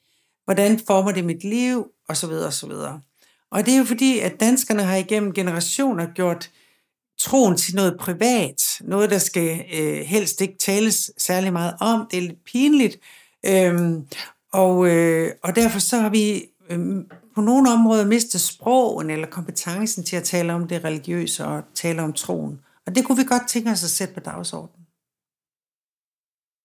Hvordan 0.45 0.79
former 0.87 1.11
det 1.11 1.25
mit 1.25 1.43
liv? 1.43 1.87
Og 2.09 2.17
så 2.17 2.27
videre, 2.27 2.47
og 2.47 2.53
så 2.53 2.67
videre. 2.67 3.01
Og 3.53 3.65
det 3.65 3.73
er 3.73 3.77
jo 3.77 3.85
fordi, 3.85 4.19
at 4.19 4.39
danskerne 4.39 4.83
har 4.83 4.95
igennem 4.95 5.33
generationer 5.33 6.05
gjort 6.13 6.51
troen 7.19 7.57
til 7.57 7.75
noget 7.75 7.97
privat. 7.99 8.61
Noget, 8.81 9.09
der 9.09 9.17
skal 9.17 9.65
øh, 9.73 9.99
helst 10.05 10.41
ikke 10.41 10.57
tales 10.57 11.11
særlig 11.17 11.53
meget 11.53 11.75
om. 11.79 12.07
Det 12.11 12.17
er 12.17 12.21
lidt 12.21 12.43
pinligt. 12.43 12.99
Øhm, 13.45 14.07
og, 14.53 14.87
øh, 14.87 15.31
og 15.43 15.55
derfor 15.55 15.79
så 15.79 15.97
har 15.97 16.09
vi 16.09 16.45
øh, 16.69 16.79
på 17.35 17.41
nogle 17.41 17.71
områder 17.71 18.05
mistet 18.05 18.41
sprogen 18.41 19.09
eller 19.09 19.27
kompetencen 19.27 20.03
til 20.03 20.15
at 20.15 20.23
tale 20.23 20.53
om 20.53 20.67
det 20.67 20.83
religiøse 20.83 21.45
og 21.45 21.63
tale 21.75 22.01
om 22.01 22.13
troen. 22.13 22.59
Og 22.85 22.95
det 22.95 23.05
kunne 23.05 23.17
vi 23.17 23.23
godt 23.23 23.47
tænke 23.47 23.71
os 23.71 23.83
at 23.83 23.89
sætte 23.89 24.13
på 24.13 24.19
dagsordenen. 24.19 24.85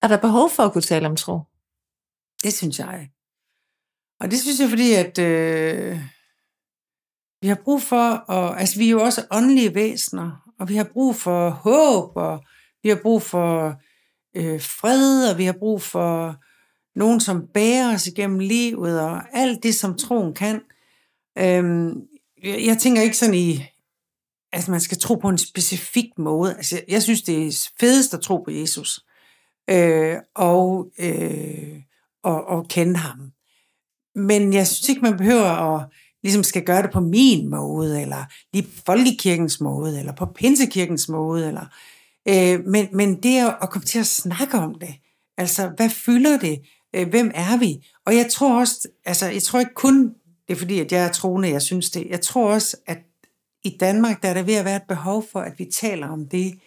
Er 0.02 0.08
der 0.08 0.16
behov 0.16 0.50
for 0.50 0.62
at 0.62 0.72
kunne 0.72 0.82
tale 0.82 1.06
om 1.06 1.16
tro? 1.16 1.40
Det 2.42 2.52
synes 2.54 2.78
jeg. 2.78 3.10
Og 4.20 4.30
det 4.30 4.40
synes 4.40 4.60
jeg, 4.60 4.68
fordi 4.68 4.92
at 4.94 5.18
øh, 5.18 6.17
vi 7.42 7.48
har 7.48 7.58
brug 7.64 7.82
for, 7.82 8.30
at, 8.30 8.60
altså 8.60 8.78
vi 8.78 8.86
er 8.86 8.90
jo 8.90 9.02
også 9.02 9.26
åndelige 9.30 9.74
væsener, 9.74 10.52
og 10.60 10.68
vi 10.68 10.76
har 10.76 10.84
brug 10.92 11.16
for 11.16 11.50
håb, 11.50 12.16
og 12.16 12.44
vi 12.82 12.88
har 12.88 12.98
brug 13.02 13.22
for 13.22 13.74
øh, 14.36 14.60
fred, 14.60 15.30
og 15.30 15.38
vi 15.38 15.44
har 15.44 15.56
brug 15.58 15.82
for 15.82 16.36
nogen, 16.98 17.20
som 17.20 17.46
bærer 17.54 17.94
os 17.94 18.06
igennem 18.06 18.38
livet, 18.38 19.00
og 19.00 19.38
alt 19.38 19.62
det, 19.62 19.74
som 19.74 19.98
troen 19.98 20.34
kan. 20.34 20.60
Øhm, 21.38 22.02
jeg, 22.42 22.66
jeg 22.66 22.78
tænker 22.78 23.02
ikke 23.02 23.16
sådan 23.16 23.34
i, 23.34 23.64
at 24.52 24.68
man 24.68 24.80
skal 24.80 24.98
tro 24.98 25.14
på 25.14 25.28
en 25.28 25.38
specifik 25.38 26.18
måde. 26.18 26.56
Altså, 26.56 26.76
jeg, 26.76 26.84
jeg 26.88 27.02
synes, 27.02 27.22
det 27.22 27.46
er 27.46 27.68
fedest 27.80 28.14
at 28.14 28.20
tro 28.20 28.36
på 28.36 28.50
Jesus, 28.50 29.00
øh, 29.70 30.16
og, 30.34 30.90
øh, 30.98 31.82
og, 32.22 32.46
og 32.46 32.68
kende 32.68 32.96
ham. 32.96 33.32
men 34.14 34.52
jeg 34.52 34.66
synes 34.66 34.88
ikke, 34.88 35.02
man 35.02 35.16
behøver 35.16 35.74
at 35.74 35.86
ligesom 36.22 36.42
skal 36.42 36.64
gøre 36.64 36.82
det 36.82 36.90
på 36.90 37.00
min 37.00 37.50
måde, 37.50 38.02
eller 38.02 38.24
lige 38.52 38.62
på 38.62 38.82
folkekirkens 38.86 39.60
måde, 39.60 39.98
eller 39.98 40.12
på 40.12 40.26
pinsekirkens 40.26 41.08
måde, 41.08 41.46
eller, 41.48 41.66
øh, 42.28 42.64
men, 42.66 42.88
men 42.92 43.22
det 43.22 43.38
er 43.38 43.62
at 43.62 43.70
komme 43.70 43.84
til 43.84 43.98
at 43.98 44.06
snakke 44.06 44.58
om 44.58 44.74
det. 44.74 44.94
Altså, 45.38 45.70
hvad 45.76 45.90
fylder 45.90 46.38
det? 46.38 46.60
Øh, 46.96 47.08
hvem 47.08 47.30
er 47.34 47.58
vi? 47.58 47.86
Og 48.06 48.16
jeg 48.16 48.30
tror 48.30 48.60
også, 48.60 48.88
altså, 49.04 49.26
jeg 49.26 49.42
tror 49.42 49.60
ikke 49.60 49.74
kun, 49.74 50.14
det 50.48 50.54
er 50.54 50.58
fordi, 50.58 50.80
at 50.80 50.92
jeg 50.92 51.04
er 51.04 51.12
troende, 51.12 51.50
jeg 51.50 51.62
synes 51.62 51.90
det. 51.90 52.06
Jeg 52.10 52.20
tror 52.20 52.52
også, 52.52 52.76
at 52.86 52.98
i 53.64 53.76
Danmark, 53.80 54.22
der 54.22 54.28
er 54.28 54.34
der 54.34 54.42
ved 54.42 54.54
at 54.54 54.64
være 54.64 54.76
et 54.76 54.88
behov 54.88 55.24
for, 55.32 55.40
at 55.40 55.58
vi 55.58 55.64
taler 55.64 56.08
om 56.08 56.28
det, 56.28 56.58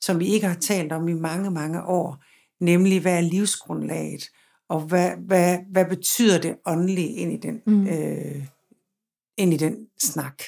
som 0.00 0.20
vi 0.20 0.26
ikke 0.26 0.46
har 0.46 0.54
talt 0.54 0.92
om 0.92 1.08
i 1.08 1.12
mange, 1.12 1.50
mange 1.50 1.82
år, 1.82 2.24
nemlig 2.60 3.00
hvad 3.00 3.16
er 3.16 3.20
livsgrundlaget, 3.20 4.30
og 4.68 4.80
hvad, 4.80 5.10
hvad, 5.26 5.58
hvad 5.72 5.84
betyder 5.84 6.40
det 6.40 6.56
åndelige 6.66 7.08
ind 7.08 7.32
i 7.32 7.36
den, 7.36 7.62
mm. 7.66 7.86
øh, 7.86 8.44
ind 9.40 9.54
i 9.54 9.56
den 9.56 9.76
snak. 10.02 10.42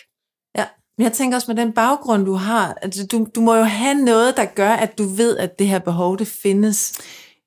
Ja, 0.58 0.66
men 0.98 1.04
jeg 1.04 1.12
tænker 1.12 1.36
også 1.36 1.54
med 1.54 1.64
den 1.64 1.72
baggrund, 1.72 2.24
du 2.24 2.34
har, 2.34 2.74
altså 2.82 3.06
du, 3.06 3.26
du 3.34 3.40
må 3.40 3.54
jo 3.54 3.62
have 3.62 3.94
noget, 3.94 4.36
der 4.36 4.44
gør, 4.44 4.70
at 4.70 4.98
du 4.98 5.04
ved, 5.04 5.38
at 5.38 5.58
det 5.58 5.68
her 5.68 5.78
behov, 5.78 6.18
det 6.18 6.28
findes. 6.28 7.00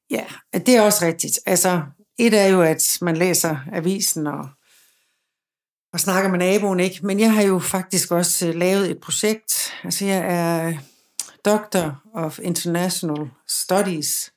Ja, 0.09 0.25
det 0.53 0.69
er 0.69 0.81
også 0.81 1.05
rigtigt. 1.05 1.39
Altså, 1.45 1.81
et 2.17 2.33
er 2.33 2.47
jo, 2.47 2.61
at 2.61 2.97
man 3.01 3.17
læser 3.17 3.57
avisen 3.71 4.27
og, 4.27 4.49
og 5.93 5.99
snakker 5.99 6.29
med 6.29 6.39
naboen, 6.39 6.79
ikke? 6.79 7.05
Men 7.05 7.19
jeg 7.19 7.33
har 7.33 7.41
jo 7.41 7.59
faktisk 7.59 8.11
også 8.11 8.47
øh, 8.47 8.55
lavet 8.55 8.91
et 8.91 8.99
projekt. 8.99 9.73
Altså, 9.83 10.05
jeg 10.05 10.25
er 10.27 10.73
Doctor 11.45 12.01
of 12.13 12.39
International 12.39 13.29
Studies, 13.47 14.31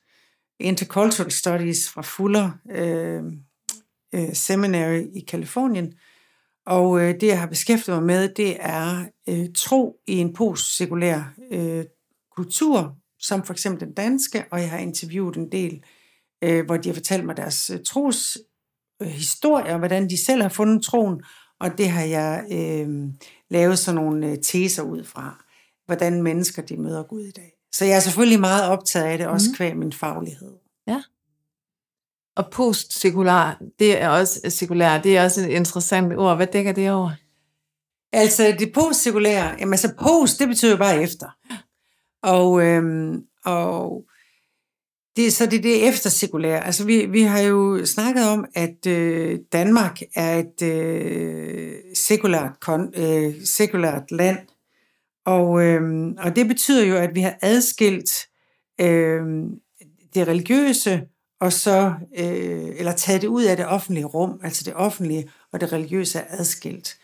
Intercultural 0.59 1.31
Studies 1.31 1.89
fra 1.89 2.01
Fuller 2.01 2.51
øh, 2.71 3.23
øh, 4.13 4.33
Seminary 4.33 5.03
i 5.13 5.19
Kalifornien. 5.27 5.93
Og 6.69 7.01
øh, 7.01 7.13
det, 7.21 7.27
jeg 7.27 7.39
har 7.39 7.47
beskæftiget 7.47 7.97
mig 7.97 8.05
med, 8.05 8.29
det 8.29 8.57
er 8.59 9.05
øh, 9.29 9.45
tro 9.55 9.99
i 10.07 10.17
en 10.17 10.33
postsekulær 10.33 11.33
øh, 11.51 11.85
kultur, 12.35 12.95
som 13.19 13.43
for 13.43 13.53
eksempel 13.53 13.87
den 13.87 13.93
danske, 13.93 14.45
og 14.51 14.59
jeg 14.59 14.69
har 14.69 14.77
interviewet 14.77 15.35
en 15.35 15.51
del, 15.51 15.83
øh, 16.43 16.65
hvor 16.65 16.77
de 16.77 16.89
har 16.89 16.93
fortalt 16.93 17.25
mig 17.25 17.37
deres 17.37 17.69
øh, 17.69 17.79
tros 17.85 18.37
øh, 19.01 19.07
historie, 19.07 19.73
og 19.73 19.79
hvordan 19.79 20.09
de 20.09 20.25
selv 20.25 20.41
har 20.41 20.49
fundet 20.49 20.83
troen, 20.83 21.23
og 21.59 21.77
det 21.77 21.89
har 21.89 22.03
jeg 22.03 22.45
øh, 22.51 23.07
lavet 23.49 23.79
sådan 23.79 24.01
nogle 24.01 24.27
øh, 24.27 24.37
teser 24.43 24.83
ud 24.83 25.03
fra, 25.03 25.45
hvordan 25.85 26.23
mennesker 26.23 26.61
de 26.61 26.77
møder 26.77 27.03
Gud 27.03 27.21
i 27.21 27.31
dag. 27.31 27.53
Så 27.71 27.85
jeg 27.85 27.95
er 27.95 27.99
selvfølgelig 27.99 28.39
meget 28.39 28.69
optaget 28.69 29.05
af 29.05 29.17
det, 29.17 29.27
også 29.27 29.49
mm. 29.49 29.55
kvæg 29.55 29.77
min 29.77 29.93
faglighed. 29.93 30.53
Ja. 30.87 31.01
Og 32.39 32.51
postsekular, 32.51 33.61
det 33.79 34.01
er 34.01 34.09
også 34.09 34.39
øh, 34.45 34.51
sekulær, 34.51 35.01
det 35.01 35.17
er 35.17 35.23
også 35.23 35.41
et 35.41 35.49
interessant 35.49 36.13
ord. 36.17 36.35
Hvad 36.35 36.47
dækker 36.47 36.71
det 36.71 36.91
over? 36.91 37.11
Altså 38.13 38.55
det 38.59 38.73
postsekulære, 38.73 39.55
jamen 39.59 39.73
altså 39.73 39.93
post, 39.99 40.39
det 40.39 40.47
betyder 40.47 40.71
jo 40.71 40.77
bare 40.77 41.03
efter. 41.03 41.27
Og, 42.23 42.65
øhm, 42.65 43.23
og 43.45 44.03
det, 45.15 45.33
så 45.33 45.45
det 45.45 45.57
er 45.57 45.61
det 45.61 45.87
eftersekulære. 45.87 46.65
Altså 46.65 46.85
vi, 46.85 47.05
vi 47.05 47.21
har 47.21 47.39
jo 47.39 47.85
snakket 47.85 48.27
om, 48.27 48.45
at 48.55 48.87
øh, 48.87 49.39
Danmark 49.53 49.99
er 50.15 50.39
et 50.39 50.61
øh, 50.61 51.73
sekulært, 51.95 52.59
kon, 52.61 52.93
øh, 52.97 53.33
sekulært 53.45 54.11
land, 54.11 54.39
og, 55.25 55.63
øhm, 55.63 56.17
og 56.17 56.35
det 56.35 56.47
betyder 56.47 56.85
jo, 56.85 56.95
at 56.95 57.15
vi 57.15 57.21
har 57.21 57.37
adskilt 57.41 58.27
øh, 58.81 59.21
det 60.13 60.27
religiøse 60.27 61.01
og 61.41 61.53
så, 61.53 61.93
øh, 62.17 62.69
eller 62.77 62.91
taget 62.91 63.21
det 63.21 63.27
ud 63.27 63.43
af 63.43 63.57
det 63.57 63.67
offentlige 63.67 64.05
rum, 64.05 64.39
altså 64.43 64.63
det 64.63 64.73
offentlige 64.75 65.29
og 65.53 65.61
det 65.61 65.73
religiøse 65.73 66.19
er 66.19 66.25
adskilt. 66.29 66.97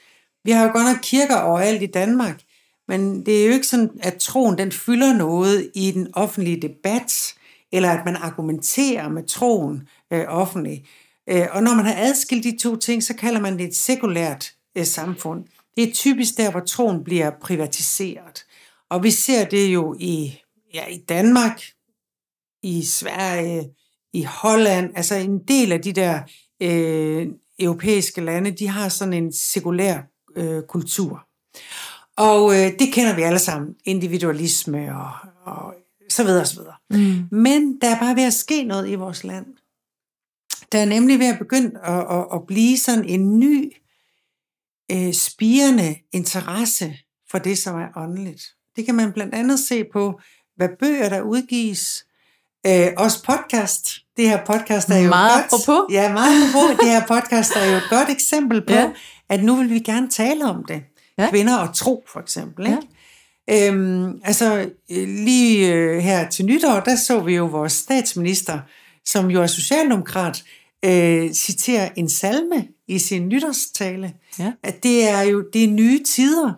Vi 0.43 0.51
har 0.51 0.63
jo 0.63 0.71
godt 0.71 0.85
nok 0.85 1.01
kirker 1.01 1.37
overalt 1.37 1.81
i 1.81 1.85
Danmark, 1.85 2.41
men 2.87 3.25
det 3.25 3.41
er 3.41 3.45
jo 3.47 3.53
ikke 3.53 3.67
sådan, 3.67 3.89
at 4.03 4.17
troen 4.17 4.57
den 4.57 4.71
fylder 4.71 5.13
noget 5.13 5.71
i 5.75 5.91
den 5.91 6.07
offentlige 6.13 6.61
debat, 6.61 7.33
eller 7.71 7.89
at 7.89 8.05
man 8.05 8.15
argumenterer 8.15 9.09
med 9.09 9.27
troen 9.27 9.87
øh, 10.13 10.25
offentligt. 10.27 10.85
Øh, 11.29 11.47
og 11.51 11.63
når 11.63 11.73
man 11.73 11.85
har 11.85 11.95
adskilt 11.97 12.43
de 12.43 12.57
to 12.57 12.75
ting, 12.75 13.03
så 13.03 13.13
kalder 13.13 13.39
man 13.39 13.57
det 13.57 13.67
et 13.67 13.75
sekulært 13.75 14.53
øh, 14.77 14.85
samfund. 14.85 15.45
Det 15.75 15.89
er 15.89 15.93
typisk 15.93 16.37
der, 16.37 16.51
hvor 16.51 16.59
troen 16.59 17.03
bliver 17.03 17.31
privatiseret. 17.41 18.45
Og 18.89 19.03
vi 19.03 19.11
ser 19.11 19.45
det 19.45 19.73
jo 19.73 19.95
i, 19.99 20.41
ja, 20.73 20.85
i 20.85 20.97
Danmark, 20.97 21.61
i 22.63 22.83
Sverige, 22.85 23.69
i 24.15 24.23
Holland, 24.23 24.91
altså 24.95 25.15
en 25.15 25.39
del 25.39 25.71
af 25.71 25.81
de 25.81 25.91
der 25.93 26.21
øh, 26.61 27.27
europæiske 27.59 28.21
lande, 28.21 28.51
de 28.51 28.67
har 28.67 28.89
sådan 28.89 29.13
en 29.13 29.33
sekulær 29.33 30.01
øh, 30.35 30.63
kultur. 30.63 31.27
Og 32.17 32.53
øh, 32.53 32.79
det 32.79 32.93
kender 32.93 33.15
vi 33.15 33.21
alle 33.21 33.39
sammen, 33.39 33.75
individualisme 33.85 34.95
og, 34.95 35.11
og 35.43 35.73
så 36.09 36.23
videre 36.23 36.41
og 36.41 36.47
så 36.47 36.59
videre. 36.59 36.75
Mm. 36.89 37.37
Men 37.37 37.81
der 37.81 37.95
er 37.95 37.99
bare 37.99 38.15
ved 38.15 38.23
at 38.23 38.33
ske 38.33 38.63
noget 38.63 38.89
i 38.89 38.95
vores 38.95 39.23
land. 39.23 39.45
Der 40.71 40.79
er 40.79 40.85
nemlig 40.85 41.19
ved 41.19 41.27
at 41.33 41.39
begynde 41.39 41.79
at, 41.83 42.17
at, 42.17 42.25
at 42.33 42.47
blive 42.47 42.77
sådan 42.77 43.05
en 43.05 43.39
ny 43.39 43.73
øh, 44.91 45.13
spirende 45.13 45.95
interesse 46.13 46.97
for 47.31 47.37
det, 47.37 47.57
som 47.57 47.75
er 47.75 47.87
åndeligt. 47.95 48.43
Det 48.75 48.85
kan 48.85 48.95
man 48.95 49.13
blandt 49.13 49.35
andet 49.35 49.59
se 49.59 49.83
på, 49.93 50.19
hvad 50.55 50.69
bøger 50.79 51.09
der 51.09 51.21
udgives, 51.21 52.04
øh, 52.67 52.87
også 52.97 53.23
podcast. 53.23 53.89
Det 54.17 54.29
her 54.29 54.45
podcast 54.45 54.89
er 54.89 54.97
jo 54.97 55.09
meget 55.09 55.31
godt, 55.33 55.63
apropos. 55.63 55.93
Ja, 55.93 56.13
meget 56.13 56.49
apropos. 56.49 56.77
det 56.79 56.89
her 56.89 57.05
podcast 57.07 57.51
er 57.55 57.71
jo 57.71 57.77
et 57.77 57.87
godt 57.89 58.09
eksempel 58.09 58.61
på, 58.61 58.73
ja. 58.73 58.89
at 59.29 59.43
nu 59.43 59.55
vil 59.55 59.69
vi 59.69 59.79
gerne 59.79 60.09
tale 60.09 60.45
om 60.45 60.65
det. 60.67 60.83
Ja. 61.17 61.29
Kvinder 61.29 61.57
og 61.57 61.75
tro, 61.75 62.03
for 62.07 62.19
eksempel. 62.19 62.65
Ikke? 62.65 62.77
Ja. 63.47 63.67
Øhm, 63.67 64.19
altså, 64.23 64.69
lige 65.07 65.73
øh, 65.73 65.97
her 65.97 66.29
til 66.29 66.45
nytår, 66.45 66.79
der 66.79 66.95
så 66.95 67.19
vi 67.19 67.35
jo 67.35 67.45
vores 67.45 67.73
statsminister, 67.73 68.59
som 69.05 69.29
jo 69.29 69.41
er 69.41 69.47
socialdemokrat, 69.47 70.43
øh, 70.85 71.33
citere 71.33 71.99
en 71.99 72.09
salme 72.09 72.67
i 72.87 72.99
sin 72.99 73.27
nytårstale. 73.27 74.13
Ja. 74.39 74.51
At 74.63 74.83
det 74.83 75.09
er 75.09 75.21
jo 75.21 75.43
det 75.53 75.63
er 75.63 75.67
nye 75.67 76.03
tider. 76.03 76.53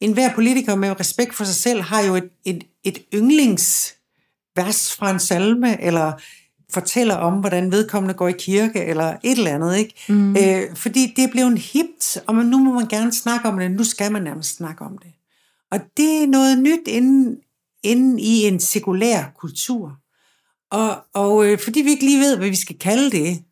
En 0.00 0.12
hver 0.12 0.34
politiker 0.34 0.74
med 0.74 1.00
respekt 1.00 1.34
for 1.34 1.44
sig 1.44 1.54
selv 1.54 1.80
har 1.80 2.02
jo 2.02 2.14
et, 2.14 2.28
et, 2.44 2.64
et 2.84 2.98
yndlingsvers 4.58 4.96
fra 4.96 5.10
en 5.10 5.20
salme, 5.20 5.82
eller 5.82 6.12
fortæller 6.72 7.14
om, 7.14 7.40
hvordan 7.40 7.72
vedkommende 7.72 8.14
går 8.14 8.28
i 8.28 8.34
kirke, 8.38 8.84
eller 8.84 9.16
et 9.24 9.38
eller 9.38 9.54
andet. 9.54 9.76
Ikke? 9.76 9.94
Mm. 10.08 10.36
Øh, 10.36 10.76
fordi 10.76 11.12
det 11.16 11.24
er 11.24 11.30
blevet 11.30 11.58
hipt, 11.58 12.18
og 12.26 12.34
man, 12.34 12.46
nu 12.46 12.58
må 12.58 12.72
man 12.72 12.88
gerne 12.88 13.12
snakke 13.12 13.48
om 13.48 13.58
det, 13.58 13.70
nu 13.70 13.84
skal 13.84 14.12
man 14.12 14.22
nærmest 14.22 14.56
snakke 14.56 14.84
om 14.84 14.98
det. 14.98 15.12
Og 15.70 15.80
det 15.96 16.22
er 16.22 16.26
noget 16.26 16.58
nyt 16.58 16.88
inden, 16.88 17.36
inden 17.82 18.18
i 18.18 18.46
en 18.46 18.60
sekulær 18.60 19.24
kultur. 19.38 19.96
Og, 20.70 20.98
og 21.14 21.46
øh, 21.46 21.58
fordi 21.58 21.80
vi 21.80 21.90
ikke 21.90 22.04
lige 22.04 22.20
ved, 22.20 22.36
hvad 22.36 22.48
vi 22.48 22.56
skal 22.56 22.78
kalde 22.78 23.10
det, 23.10 23.44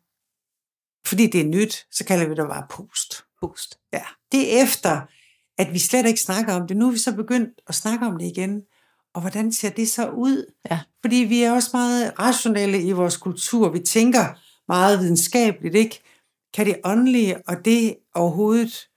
fordi 1.05 1.27
det 1.27 1.41
er 1.41 1.45
nyt, 1.45 1.85
så 1.91 2.05
kalder 2.05 2.27
vi 2.27 2.35
det 2.35 2.47
bare 2.49 2.63
post. 2.69 3.23
Post. 3.41 3.79
Ja. 3.93 4.03
Det 4.31 4.53
er 4.53 4.63
efter, 4.63 5.01
at 5.57 5.73
vi 5.73 5.79
slet 5.79 6.05
ikke 6.05 6.21
snakker 6.21 6.53
om 6.53 6.67
det. 6.67 6.77
Nu 6.77 6.87
er 6.87 6.91
vi 6.91 6.97
så 6.97 7.15
begyndt 7.15 7.49
at 7.67 7.75
snakke 7.75 8.05
om 8.05 8.17
det 8.17 8.25
igen. 8.25 8.61
Og 9.13 9.21
hvordan 9.21 9.53
ser 9.53 9.69
det 9.69 9.89
så 9.89 10.09
ud? 10.09 10.53
Ja. 10.71 10.79
Fordi 11.01 11.15
vi 11.15 11.43
er 11.43 11.51
også 11.51 11.69
meget 11.73 12.19
rationelle 12.19 12.81
i 12.81 12.91
vores 12.91 13.17
kultur. 13.17 13.69
Vi 13.69 13.79
tænker 13.79 14.39
meget 14.67 14.99
videnskabeligt, 14.99 15.75
ikke? 15.75 15.99
Kan 16.53 16.65
det 16.65 16.79
åndelige 16.83 17.47
og 17.47 17.65
det 17.65 17.95
overhovedet 18.15 18.89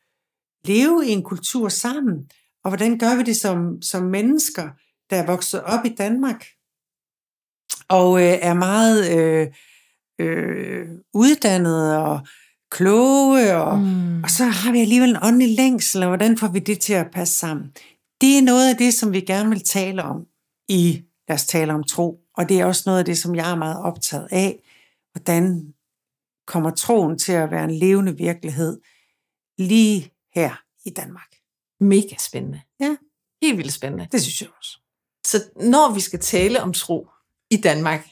leve 0.64 1.06
i 1.06 1.10
en 1.10 1.22
kultur 1.22 1.68
sammen? 1.68 2.30
Og 2.64 2.70
hvordan 2.70 2.98
gør 2.98 3.16
vi 3.16 3.22
det 3.22 3.36
som, 3.36 3.82
som 3.82 4.02
mennesker, 4.02 4.70
der 5.10 5.16
er 5.16 5.26
vokset 5.26 5.62
op 5.62 5.84
i 5.84 5.94
Danmark? 5.94 6.46
Og 7.88 8.22
øh, 8.22 8.38
er 8.42 8.54
meget... 8.54 9.18
Øh, 9.18 9.46
øh, 10.20 10.88
uddannede 11.14 12.04
og 12.04 12.26
kloge, 12.70 13.56
og, 13.56 13.78
mm. 13.78 14.22
og 14.22 14.30
så 14.30 14.44
har 14.44 14.72
vi 14.72 14.80
alligevel 14.80 15.10
en 15.10 15.22
åndelig 15.22 15.56
længsel, 15.56 16.02
og 16.02 16.08
hvordan 16.08 16.38
får 16.38 16.48
vi 16.48 16.58
det 16.58 16.80
til 16.80 16.92
at 16.92 17.10
passe 17.12 17.34
sammen? 17.34 17.72
Det 18.22 18.38
er 18.38 18.42
noget 18.42 18.70
af 18.70 18.76
det, 18.76 18.94
som 18.94 19.12
vi 19.12 19.20
gerne 19.20 19.48
vil 19.48 19.64
tale 19.64 20.02
om 20.02 20.26
i 20.68 21.04
Lad 21.28 21.34
os 21.34 21.46
tale 21.46 21.72
om 21.72 21.84
tro, 21.84 22.20
og 22.36 22.48
det 22.48 22.60
er 22.60 22.64
også 22.64 22.82
noget 22.86 22.98
af 22.98 23.04
det, 23.04 23.18
som 23.18 23.34
jeg 23.34 23.50
er 23.50 23.54
meget 23.54 23.82
optaget 23.82 24.28
af. 24.30 24.62
Hvordan 25.12 25.74
kommer 26.46 26.70
troen 26.70 27.18
til 27.18 27.32
at 27.32 27.50
være 27.50 27.64
en 27.64 27.70
levende 27.70 28.16
virkelighed 28.16 28.80
lige 29.58 30.12
her 30.34 30.62
i 30.84 30.90
Danmark? 30.90 31.36
Mega 31.80 32.16
spændende. 32.18 32.60
Ja. 32.80 32.96
Helt 33.42 33.58
vildt 33.58 33.72
spændende. 33.72 34.08
Det 34.12 34.22
synes 34.22 34.40
jeg 34.40 34.50
også. 34.58 34.78
Så 35.26 35.50
når 35.56 35.94
vi 35.94 36.00
skal 36.00 36.20
tale 36.20 36.62
om 36.62 36.72
tro 36.72 37.08
i 37.50 37.56
Danmark, 37.56 38.08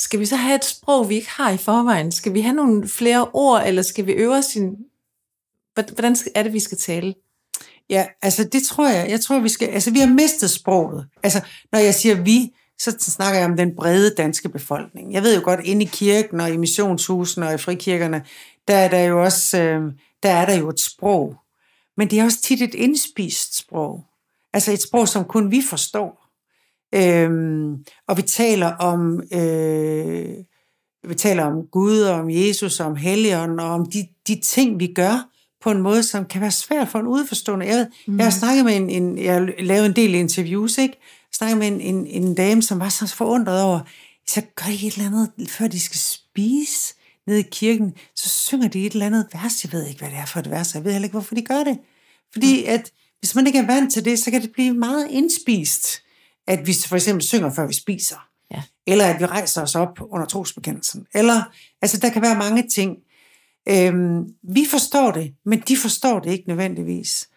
skal 0.00 0.20
vi 0.20 0.26
så 0.26 0.36
have 0.36 0.54
et 0.54 0.64
sprog, 0.64 1.08
vi 1.08 1.14
ikke 1.14 1.30
har 1.30 1.50
i 1.50 1.56
forvejen? 1.56 2.12
Skal 2.12 2.34
vi 2.34 2.40
have 2.40 2.56
nogle 2.56 2.88
flere 2.88 3.30
ord, 3.32 3.62
eller 3.66 3.82
skal 3.82 4.06
vi 4.06 4.12
øve 4.12 4.34
os 4.34 4.56
i... 4.56 4.60
Hvordan 5.74 6.16
er 6.34 6.42
det, 6.42 6.52
vi 6.52 6.60
skal 6.60 6.78
tale? 6.78 7.14
Ja, 7.90 8.06
altså 8.22 8.44
det 8.44 8.62
tror 8.62 8.88
jeg. 8.88 9.10
Jeg 9.10 9.20
tror, 9.20 9.38
vi 9.38 9.48
skal... 9.48 9.68
Altså 9.68 9.90
vi 9.90 9.98
har 9.98 10.06
mistet 10.06 10.50
sproget. 10.50 11.06
Altså 11.22 11.40
når 11.72 11.78
jeg 11.78 11.94
siger 11.94 12.22
vi, 12.22 12.52
så 12.78 12.96
snakker 12.98 13.40
jeg 13.40 13.50
om 13.50 13.56
den 13.56 13.76
brede 13.76 14.14
danske 14.16 14.48
befolkning. 14.48 15.12
Jeg 15.12 15.22
ved 15.22 15.36
jo 15.36 15.44
godt, 15.44 15.60
inde 15.64 15.82
i 15.84 15.88
kirken 15.92 16.40
og 16.40 16.50
i 16.50 16.56
missionshusene 16.56 17.46
og 17.46 17.54
i 17.54 17.58
frikirkerne, 17.58 18.24
der 18.68 18.76
er 18.76 18.88
der 18.88 19.00
jo 19.00 19.22
også, 19.22 19.58
øh, 19.58 19.92
der 20.22 20.30
er 20.30 20.46
der 20.46 20.54
jo 20.54 20.68
et 20.68 20.80
sprog. 20.80 21.36
Men 21.96 22.10
det 22.10 22.20
er 22.20 22.24
også 22.24 22.40
tit 22.42 22.62
et 22.62 22.74
indspist 22.74 23.56
sprog. 23.56 24.04
Altså 24.52 24.72
et 24.72 24.82
sprog, 24.82 25.08
som 25.08 25.24
kun 25.24 25.50
vi 25.50 25.62
forstår. 25.70 26.24
Øhm, 26.94 27.84
og 28.08 28.16
vi 28.16 28.22
taler 28.22 28.66
om 28.66 29.22
øh, 29.32 30.34
vi 31.08 31.14
taler 31.14 31.44
om 31.44 31.66
Gud, 31.66 32.00
og 32.00 32.20
om 32.20 32.30
Jesus, 32.30 32.80
og 32.80 32.86
om 32.86 32.96
Helligånden, 32.96 33.60
og 33.60 33.66
om 33.66 33.86
de, 33.86 34.08
de 34.28 34.40
ting, 34.40 34.80
vi 34.80 34.86
gør 34.86 35.33
på 35.64 35.70
en 35.70 35.82
måde, 35.82 36.02
som 36.02 36.24
kan 36.24 36.40
være 36.40 36.50
svært 36.50 36.88
for 36.88 36.98
en 36.98 37.06
udforstående. 37.06 37.66
Jeg, 37.66 37.76
ved, 37.76 37.86
mm. 38.06 38.16
jeg 38.18 38.26
har 38.26 38.30
snakket 38.30 38.64
med 38.64 38.76
en, 38.76 38.90
en, 38.90 39.18
jeg 39.18 39.54
lavet 39.58 39.86
en 39.86 39.96
del 39.96 40.14
interviews, 40.14 40.78
ikke? 40.78 40.96
Jeg 41.00 41.36
snakket 41.36 41.58
med 41.58 41.66
en, 41.66 41.80
en, 41.80 42.06
en 42.06 42.34
dame, 42.34 42.62
som 42.62 42.80
var 42.80 42.88
så 42.88 43.06
forundret 43.06 43.62
over, 43.62 43.80
så 44.26 44.40
gør 44.40 44.66
de 44.66 44.86
et 44.86 44.94
eller 44.94 45.06
andet, 45.06 45.30
før 45.48 45.68
de 45.68 45.80
skal 45.80 45.98
spise 45.98 46.94
nede 47.26 47.40
i 47.40 47.48
kirken, 47.50 47.92
så 48.14 48.28
synger 48.28 48.68
de 48.68 48.86
et 48.86 48.92
eller 48.92 49.06
andet 49.06 49.26
vers. 49.32 49.64
Jeg 49.64 49.72
ved 49.72 49.86
ikke, 49.86 50.00
hvad 50.00 50.10
det 50.10 50.18
er 50.18 50.26
for 50.26 50.40
et 50.40 50.50
vers, 50.50 50.74
jeg 50.74 50.84
ved 50.84 50.92
heller 50.92 51.06
ikke, 51.06 51.14
hvorfor 51.14 51.34
de 51.34 51.42
gør 51.42 51.64
det. 51.64 51.78
Fordi 52.32 52.64
at, 52.64 52.90
hvis 53.18 53.34
man 53.34 53.46
ikke 53.46 53.58
er 53.58 53.66
vant 53.66 53.92
til 53.92 54.04
det, 54.04 54.18
så 54.18 54.30
kan 54.30 54.42
det 54.42 54.52
blive 54.52 54.74
meget 54.74 55.08
indspist, 55.10 56.02
at 56.46 56.66
vi 56.66 56.74
for 56.86 56.96
eksempel 56.96 57.22
synger, 57.22 57.54
før 57.54 57.66
vi 57.66 57.74
spiser. 57.74 58.16
Ja. 58.50 58.62
Eller 58.86 59.04
at 59.04 59.20
vi 59.20 59.26
rejser 59.26 59.62
os 59.62 59.74
op 59.74 59.98
under 60.00 60.26
trosbekendelsen. 60.26 61.06
Eller, 61.14 61.42
altså 61.82 61.98
der 61.98 62.10
kan 62.10 62.22
være 62.22 62.38
mange 62.38 62.68
ting. 62.68 62.96
Øhm, 63.68 64.34
vi 64.42 64.66
forstår 64.70 65.10
det, 65.10 65.34
men 65.44 65.60
de 65.60 65.76
forstår 65.76 66.20
det 66.20 66.30
ikke 66.30 66.48
nødvendigvis. 66.48 67.28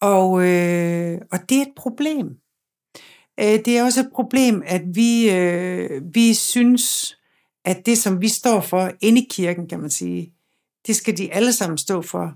Og, 0.00 0.48
øh, 0.48 1.20
og 1.32 1.38
det 1.48 1.58
er 1.58 1.62
et 1.62 1.72
problem. 1.76 2.26
Øh, 3.40 3.58
det 3.64 3.68
er 3.68 3.84
også 3.84 4.00
et 4.00 4.10
problem, 4.14 4.62
at 4.66 4.82
vi, 4.94 5.30
øh, 5.30 6.02
vi 6.14 6.34
synes, 6.34 7.16
at 7.64 7.86
det, 7.86 7.98
som 7.98 8.20
vi 8.20 8.28
står 8.28 8.60
for 8.60 8.92
inde 9.00 9.20
i 9.20 9.26
kirken, 9.30 9.68
kan 9.68 9.80
man 9.80 9.90
sige, 9.90 10.32
det 10.86 10.96
skal 10.96 11.16
de 11.16 11.32
alle 11.32 11.52
sammen 11.52 11.78
stå 11.78 12.02
for. 12.02 12.34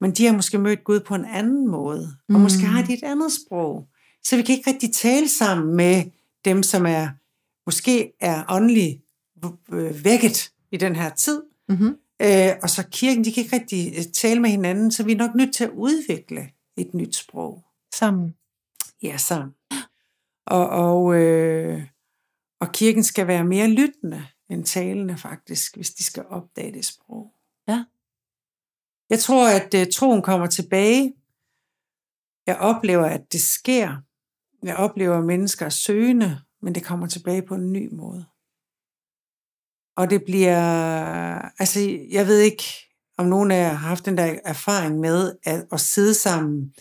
Men 0.00 0.10
de 0.10 0.26
har 0.26 0.32
måske 0.32 0.58
mødt 0.58 0.84
Gud 0.84 1.00
på 1.00 1.14
en 1.14 1.24
anden 1.24 1.68
måde, 1.68 2.16
og 2.28 2.34
mm. 2.34 2.40
måske 2.40 2.66
har 2.66 2.82
de 2.82 2.94
et 2.94 3.02
andet 3.02 3.32
sprog. 3.32 3.88
Så 4.24 4.36
vi 4.36 4.42
kan 4.42 4.56
ikke 4.56 4.70
rigtig 4.70 4.94
tale 4.94 5.28
sammen 5.28 5.76
med 5.76 6.04
dem, 6.44 6.62
som 6.62 6.86
er 6.86 7.08
måske 7.66 8.12
er 8.20 8.44
åndelig 8.48 9.00
øh, 9.72 10.04
vækket 10.04 10.52
i 10.72 10.76
den 10.76 10.96
her 10.96 11.10
tid. 11.10 11.42
Mm-hmm. 11.68 11.96
Øh, 12.22 12.52
og 12.62 12.70
så 12.70 12.86
kirken, 12.90 13.24
de 13.24 13.32
kan 13.32 13.42
ikke 13.42 13.56
rigtig 13.56 13.92
øh, 13.98 14.04
tale 14.12 14.40
med 14.40 14.50
hinanden, 14.50 14.90
så 14.90 15.04
vi 15.04 15.12
er 15.12 15.16
nok 15.16 15.34
nødt 15.34 15.54
til 15.54 15.64
at 15.64 15.70
udvikle 15.70 16.50
et 16.76 16.94
nyt 16.94 17.16
sprog. 17.16 17.64
Sammen. 17.94 18.34
Ja, 19.02 19.16
sammen. 19.16 19.54
Og, 20.46 20.68
og, 20.68 21.14
øh, 21.14 21.86
og 22.60 22.72
kirken 22.72 23.04
skal 23.04 23.26
være 23.26 23.44
mere 23.44 23.68
lyttende 23.68 24.26
end 24.50 24.64
talende 24.64 25.16
faktisk, 25.16 25.76
hvis 25.76 25.90
de 25.90 26.04
skal 26.04 26.24
opdage 26.26 26.72
det 26.72 26.84
sprog. 26.84 27.32
Ja. 27.68 27.84
Jeg 29.10 29.18
tror, 29.18 29.48
at 29.48 29.74
uh, 29.74 29.92
troen 29.92 30.22
kommer 30.22 30.46
tilbage. 30.46 31.14
Jeg 32.46 32.56
oplever, 32.56 33.04
at 33.04 33.32
det 33.32 33.40
sker. 33.40 33.96
Jeg 34.62 34.76
oplever, 34.76 35.20
mennesker 35.20 35.66
er 35.66 35.70
søgende, 35.70 36.40
men 36.62 36.74
det 36.74 36.84
kommer 36.84 37.06
tilbage 37.06 37.42
på 37.42 37.54
en 37.54 37.72
ny 37.72 37.88
måde. 37.92 38.26
Og 39.96 40.10
det 40.10 40.22
bliver, 40.24 40.58
altså 41.58 41.98
jeg 42.10 42.26
ved 42.26 42.38
ikke, 42.38 42.64
om 43.18 43.26
nogen 43.26 43.50
af 43.50 43.56
jer 43.56 43.68
har 43.68 43.88
haft 43.88 44.06
den 44.06 44.18
der 44.18 44.38
erfaring 44.44 45.00
med 45.00 45.32
at, 45.44 45.66
at 45.72 45.80
sidde 45.80 46.14
sammen, 46.14 46.72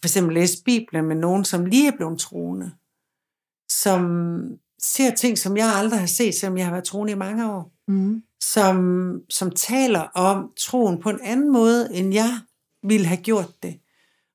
for 0.00 0.08
eksempel 0.08 0.34
læse 0.34 0.62
Bibelen 0.64 1.04
med 1.04 1.16
nogen, 1.16 1.44
som 1.44 1.64
lige 1.64 1.88
er 1.88 1.96
blevet 1.96 2.18
troende, 2.18 2.72
som 3.68 4.00
ser 4.82 5.14
ting, 5.14 5.38
som 5.38 5.56
jeg 5.56 5.72
aldrig 5.74 6.00
har 6.00 6.06
set, 6.06 6.34
selvom 6.34 6.58
jeg 6.58 6.66
har 6.66 6.72
været 6.72 6.84
troende 6.84 7.12
i 7.12 7.16
mange 7.16 7.52
år, 7.52 7.72
mm. 7.88 8.22
som, 8.40 9.20
som 9.30 9.50
taler 9.50 10.00
om 10.00 10.50
troen 10.60 11.00
på 11.02 11.10
en 11.10 11.20
anden 11.22 11.52
måde, 11.52 11.88
end 11.92 12.14
jeg 12.14 12.40
ville 12.82 13.06
have 13.06 13.22
gjort 13.22 13.62
det. 13.62 13.80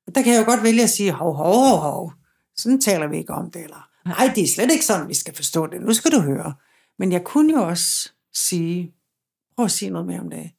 Og 0.06 0.14
der 0.14 0.22
kan 0.22 0.32
jeg 0.32 0.40
jo 0.40 0.50
godt 0.50 0.62
vælge 0.62 0.82
at 0.82 0.90
sige, 0.90 1.12
hov, 1.12 1.34
hov, 1.34 1.54
hov, 1.54 1.78
hov, 1.78 2.12
sådan 2.56 2.80
taler 2.80 3.06
vi 3.06 3.16
ikke 3.16 3.32
om 3.32 3.50
det, 3.50 3.64
eller 3.64 3.88
nej, 4.06 4.32
det 4.34 4.44
er 4.44 4.48
slet 4.54 4.72
ikke 4.72 4.84
sådan, 4.84 5.08
vi 5.08 5.14
skal 5.14 5.34
forstå 5.34 5.66
det, 5.66 5.80
nu 5.82 5.92
skal 5.92 6.12
du 6.12 6.20
høre. 6.20 6.54
Men 6.98 7.12
jeg 7.12 7.24
kunne 7.24 7.52
jo 7.52 7.68
også 7.68 8.11
sige, 8.34 8.94
prøv 9.56 9.64
at 9.64 9.70
sige 9.70 9.90
noget 9.90 10.06
mere 10.06 10.20
om 10.20 10.30
det. 10.30 10.50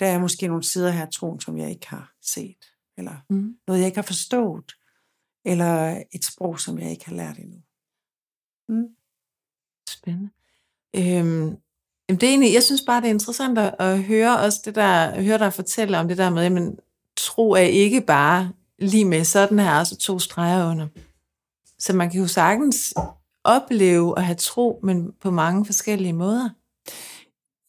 Der 0.00 0.06
er 0.06 0.18
måske 0.18 0.46
nogle 0.46 0.62
sider 0.62 0.90
her 0.90 1.06
af 1.06 1.12
troen, 1.12 1.40
som 1.40 1.58
jeg 1.58 1.70
ikke 1.70 1.88
har 1.88 2.14
set, 2.22 2.64
eller 2.98 3.16
mm. 3.30 3.56
noget, 3.66 3.80
jeg 3.80 3.86
ikke 3.86 3.98
har 3.98 4.02
forstået, 4.02 4.72
eller 5.44 6.02
et 6.12 6.24
sprog, 6.24 6.60
som 6.60 6.78
jeg 6.78 6.90
ikke 6.90 7.06
har 7.06 7.14
lært 7.14 7.38
endnu. 7.38 7.58
Mm. 8.68 8.88
Spændende. 9.88 10.30
Øhm, 10.96 11.56
det 12.08 12.22
er 12.22 12.28
egentlig, 12.28 12.54
jeg 12.54 12.62
synes 12.62 12.82
bare, 12.86 13.00
det 13.00 13.06
er 13.06 13.14
interessant 13.14 13.58
at, 13.58 13.74
at 13.78 14.04
høre 14.04 14.38
også 14.38 14.60
det 14.64 14.74
der, 14.74 15.22
høre 15.22 15.38
dig 15.38 15.52
fortælle 15.52 15.98
om 15.98 16.08
det 16.08 16.18
der 16.18 16.30
med, 16.30 16.44
at 16.44 16.78
tro 17.16 17.50
er 17.50 17.58
ikke 17.58 18.00
bare 18.00 18.52
lige 18.78 19.04
med 19.04 19.24
sådan 19.24 19.58
her, 19.58 19.70
altså 19.70 19.96
to 19.96 20.18
streger 20.18 20.70
under. 20.70 20.88
Så 21.78 21.92
man 21.92 22.10
kan 22.10 22.20
jo 22.20 22.26
sagtens 22.26 22.94
opleve 23.44 24.18
at 24.18 24.24
have 24.24 24.36
tro, 24.36 24.80
men 24.82 25.12
på 25.12 25.30
mange 25.30 25.66
forskellige 25.66 26.12
måder. 26.12 26.50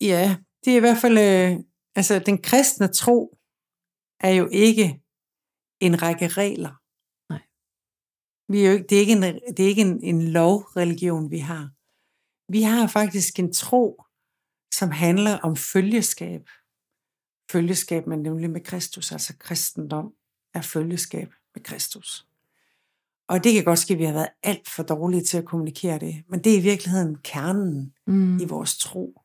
Ja, 0.01 0.37
det 0.65 0.73
er 0.73 0.77
i 0.77 0.85
hvert 0.85 1.01
fald, 1.01 1.17
øh, 1.17 1.63
altså 1.95 2.19
den 2.19 2.37
kristne 2.41 2.87
tro 2.87 3.37
er 4.19 4.29
jo 4.29 4.49
ikke 4.51 4.87
en 5.81 6.01
række 6.01 6.27
regler. 6.27 6.73
Nej. 7.31 7.43
Vi 8.51 8.57
er 8.61 8.67
jo 8.69 8.73
ikke, 8.73 8.87
det 8.89 8.95
er 8.95 8.99
ikke, 8.99 9.17
en, 9.19 9.23
det 9.55 9.59
er 9.59 9.69
ikke 9.69 9.81
en, 9.81 10.03
en 10.03 10.21
lovreligion, 10.37 11.31
vi 11.31 11.39
har. 11.39 11.65
Vi 12.51 12.61
har 12.61 12.87
faktisk 12.87 13.39
en 13.39 13.53
tro, 13.53 14.03
som 14.73 14.91
handler 14.91 15.39
om 15.47 15.55
følgeskab. 15.55 16.49
Følgeskab, 17.51 18.07
men 18.07 18.19
nemlig 18.19 18.49
med 18.49 18.61
Kristus, 18.61 19.11
altså 19.11 19.37
kristendom 19.37 20.13
er 20.53 20.61
følgeskab 20.61 21.29
med 21.55 21.63
Kristus. 21.63 22.27
Og 23.29 23.43
det 23.43 23.53
kan 23.53 23.63
godt 23.63 23.79
ske, 23.79 23.93
at 23.93 23.99
vi 23.99 24.05
har 24.05 24.13
været 24.13 24.29
alt 24.43 24.69
for 24.69 24.83
dårlige 24.83 25.23
til 25.23 25.37
at 25.37 25.45
kommunikere 25.45 25.99
det, 25.99 26.23
men 26.29 26.43
det 26.43 26.53
er 26.53 26.57
i 26.57 26.61
virkeligheden 26.61 27.15
kernen 27.23 27.93
mm. 28.07 28.39
i 28.39 28.45
vores 28.45 28.77
tro. 28.77 29.21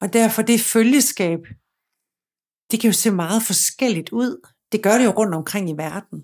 Og 0.00 0.12
derfor 0.12 0.42
det 0.42 0.60
følgeskab, 0.60 1.38
det 2.70 2.80
kan 2.80 2.88
jo 2.88 2.92
se 2.92 3.10
meget 3.10 3.42
forskelligt 3.42 4.12
ud. 4.12 4.48
Det 4.72 4.82
gør 4.82 4.98
det 4.98 5.04
jo 5.04 5.10
rundt 5.10 5.34
omkring 5.34 5.70
i 5.70 5.76
verden. 5.76 6.18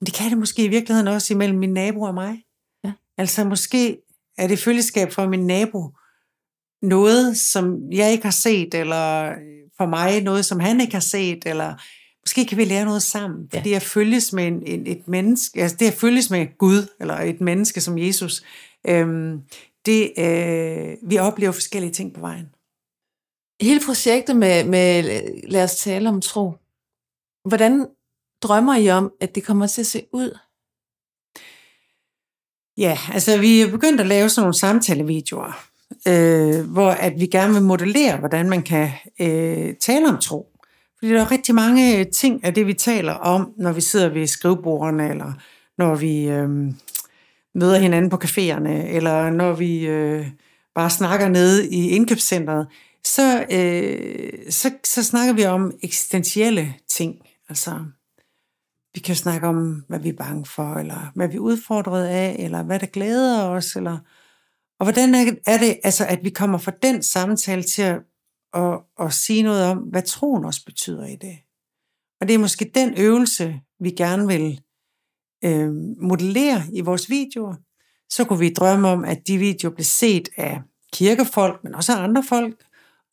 Men 0.00 0.06
det 0.06 0.14
kan 0.14 0.30
det 0.30 0.38
måske 0.38 0.64
i 0.64 0.68
virkeligheden 0.68 1.08
også 1.08 1.34
imellem 1.34 1.58
min 1.58 1.72
nabo 1.72 2.02
og 2.02 2.14
mig. 2.14 2.42
Ja. 2.84 2.92
Altså 3.18 3.44
måske 3.44 3.98
er 4.38 4.48
det 4.48 4.58
følgeskab 4.58 5.12
for 5.12 5.28
min 5.28 5.46
nabo 5.46 5.90
noget, 6.82 7.38
som 7.38 7.92
jeg 7.92 8.12
ikke 8.12 8.24
har 8.24 8.30
set, 8.30 8.74
eller 8.74 9.34
for 9.76 9.86
mig 9.86 10.22
noget, 10.22 10.44
som 10.44 10.60
han 10.60 10.80
ikke 10.80 10.94
har 10.94 11.00
set, 11.00 11.46
eller 11.46 11.74
måske 12.28 12.46
kan 12.46 12.58
vi 12.58 12.64
lære 12.64 12.84
noget 12.84 13.02
sammen. 13.02 13.48
Fordi 13.50 13.68
ja. 13.68 13.74
jeg 13.74 13.82
følges 13.82 14.32
med 14.32 14.46
en, 14.46 14.62
en, 14.66 14.86
et 14.86 15.08
menneske, 15.08 15.62
altså 15.62 15.76
det 15.76 15.86
at 15.86 15.92
følges 15.92 16.30
med 16.30 16.58
Gud, 16.58 16.86
eller 17.00 17.14
et 17.14 17.40
menneske 17.40 17.80
som 17.80 17.98
Jesus, 17.98 18.42
øhm, 18.88 19.40
det, 19.86 20.12
øh, 20.18 21.10
vi 21.10 21.18
oplever 21.18 21.52
forskellige 21.52 21.92
ting 21.92 22.14
på 22.14 22.20
vejen. 22.20 22.46
Hele 23.60 23.80
projektet 23.86 24.36
med, 24.36 24.64
med 24.64 25.20
lad 25.48 25.64
os 25.64 25.76
tale 25.76 26.08
om 26.08 26.20
tro. 26.20 26.52
Hvordan 27.48 27.86
drømmer 28.42 28.76
I 28.76 28.90
om, 28.90 29.12
at 29.20 29.34
det 29.34 29.44
kommer 29.44 29.66
til 29.66 29.80
at 29.80 29.86
se 29.86 30.06
ud? 30.12 30.38
Ja, 32.76 32.98
altså 33.12 33.38
vi 33.38 33.60
er 33.60 33.70
begyndt 33.70 34.00
at 34.00 34.06
lave 34.06 34.28
sådan 34.28 34.42
nogle 34.42 34.58
samtalevideoer, 34.58 35.68
øh, 36.08 36.70
hvor 36.70 36.90
at 36.90 37.20
vi 37.20 37.26
gerne 37.26 37.52
vil 37.52 37.62
modellere, 37.62 38.16
hvordan 38.16 38.48
man 38.48 38.62
kan 38.62 38.90
øh, 39.20 39.76
tale 39.76 40.08
om 40.08 40.18
tro. 40.18 40.47
Fordi 40.98 41.12
der 41.12 41.20
er 41.20 41.30
rigtig 41.30 41.54
mange 41.54 41.98
øh, 41.98 42.06
ting 42.06 42.44
af 42.44 42.54
det, 42.54 42.66
vi 42.66 42.74
taler 42.74 43.12
om, 43.12 43.52
når 43.56 43.72
vi 43.72 43.80
sidder 43.80 44.08
ved 44.08 44.26
skrivebordene, 44.26 45.10
eller 45.10 45.32
når 45.78 45.94
vi 45.94 46.28
øh, 46.28 46.48
møder 47.54 47.78
hinanden 47.78 48.10
på 48.10 48.16
caféerne, 48.24 48.68
eller 48.68 49.30
når 49.30 49.52
vi 49.52 49.86
øh, 49.86 50.26
bare 50.74 50.90
snakker 50.90 51.28
nede 51.28 51.68
i 51.68 51.88
indkøbscentret, 51.88 52.66
så, 53.04 53.46
øh, 53.50 54.52
så, 54.52 54.70
så 54.84 55.04
snakker 55.04 55.32
vi 55.32 55.44
om 55.44 55.72
eksistentielle 55.82 56.74
ting. 56.88 57.16
Altså, 57.48 57.84
vi 58.94 59.00
kan 59.00 59.16
snakke 59.16 59.46
om, 59.46 59.84
hvad 59.88 59.98
vi 59.98 60.08
er 60.08 60.16
bange 60.18 60.46
for, 60.46 60.74
eller 60.74 61.12
hvad 61.14 61.28
vi 61.28 61.36
er 61.36 61.40
udfordret 61.40 62.06
af, 62.06 62.36
eller 62.38 62.62
hvad 62.62 62.78
der 62.78 62.86
glæder 62.86 63.44
os, 63.44 63.76
eller... 63.76 63.98
Og 64.80 64.84
hvordan 64.84 65.14
er 65.46 65.58
det, 65.58 65.78
altså, 65.84 66.06
at 66.06 66.18
vi 66.22 66.30
kommer 66.30 66.58
fra 66.58 66.72
den 66.82 67.02
samtale 67.02 67.62
til 67.62 67.82
at, 67.82 68.00
at, 68.54 68.80
at 69.00 69.12
sige 69.12 69.42
noget 69.42 69.64
om, 69.64 69.78
hvad 69.78 70.02
troen 70.02 70.44
også 70.44 70.64
betyder 70.64 71.06
i 71.06 71.16
det. 71.16 71.38
Og 72.20 72.28
det 72.28 72.34
er 72.34 72.38
måske 72.38 72.70
den 72.74 72.94
øvelse, 72.98 73.60
vi 73.80 73.90
gerne 73.90 74.26
vil 74.26 74.60
øh, 75.44 75.72
modellere 76.00 76.62
i 76.72 76.80
vores 76.80 77.10
videoer. 77.10 77.54
Så 78.10 78.24
kunne 78.24 78.38
vi 78.38 78.52
drømme 78.52 78.88
om, 78.88 79.04
at 79.04 79.26
de 79.26 79.38
videoer 79.38 79.74
blev 79.74 79.84
set 79.84 80.28
af 80.36 80.62
kirkefolk, 80.92 81.64
men 81.64 81.74
også 81.74 81.92
af 81.92 82.02
andre 82.02 82.24
folk, 82.28 82.64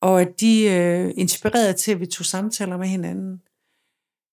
og 0.02 0.21
at 0.21 0.39
de 0.39 0.63
øh, 0.63 1.13
inspirerede 1.17 1.74
til, 1.74 1.91
at 1.91 2.00
vi 2.00 2.06
tog 2.06 2.26
samtaler 2.26 2.78
med 2.78 2.88
hinanden. 2.88 3.41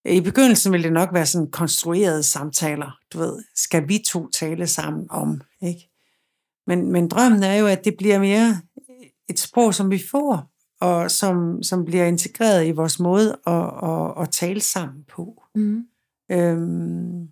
I 0.04 0.20
begyndelsen 0.20 0.72
ville 0.72 0.84
det 0.84 0.92
nok 0.92 1.14
være 1.14 1.26
sådan 1.26 1.50
konstruerede 1.50 2.22
samtaler, 2.22 2.98
du 3.12 3.18
ved, 3.18 3.44
skal 3.54 3.88
vi 3.88 3.98
to 4.06 4.30
tale 4.30 4.66
sammen 4.66 5.06
om, 5.10 5.40
ikke? 5.62 5.90
Men, 6.66 6.92
men 6.92 7.08
drømmen 7.08 7.42
er 7.42 7.54
jo, 7.54 7.66
at 7.66 7.84
det 7.84 7.94
bliver 7.98 8.18
mere 8.18 8.60
et 9.28 9.38
sprog, 9.38 9.74
som 9.74 9.90
vi 9.90 10.02
får, 10.10 10.51
og 10.82 11.10
som, 11.10 11.62
som 11.62 11.84
bliver 11.84 12.04
integreret 12.04 12.66
i 12.66 12.70
vores 12.70 13.00
måde 13.00 13.38
at, 13.46 13.70
at, 13.82 14.22
at 14.22 14.30
tale 14.30 14.60
sammen 14.60 15.04
på. 15.04 15.42
Mm. 15.54 15.86
Øhm, 16.30 17.28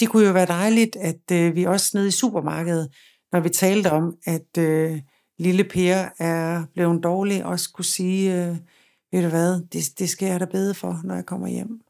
det 0.00 0.08
kunne 0.08 0.26
jo 0.26 0.32
være 0.32 0.46
dejligt, 0.46 0.96
at 0.96 1.30
øh, 1.32 1.56
vi 1.56 1.64
også 1.64 1.90
nede 1.94 2.08
i 2.08 2.10
supermarkedet, 2.10 2.92
når 3.32 3.40
vi 3.40 3.48
talte 3.48 3.90
om, 3.90 4.16
at 4.26 4.58
øh, 4.58 5.00
lille 5.38 5.64
Per 5.64 6.08
er 6.18 6.64
blevet 6.74 7.02
dårlig, 7.02 7.44
også 7.44 7.72
kunne 7.72 7.84
sige, 7.84 8.46
øh, 8.46 8.56
ved 9.12 9.22
du 9.22 9.28
hvad, 9.28 9.66
det, 9.72 9.98
det 9.98 10.08
skal 10.08 10.26
jeg 10.26 10.40
da 10.40 10.44
bede 10.44 10.74
for, 10.74 11.00
når 11.04 11.14
jeg 11.14 11.26
kommer 11.26 11.48
hjem. 11.48 11.80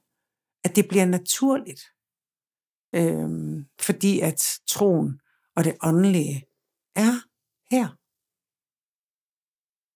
At 0.65 0.77
det 0.77 0.89
bliver 0.89 1.07
naturligt. 1.07 1.83
Øhm, 2.95 3.67
fordi 3.81 4.21
at 4.21 4.61
troen 4.69 5.21
og 5.57 5.65
det 5.65 5.77
åndelige 5.83 6.45
er 6.97 7.15
her. 7.71 8.02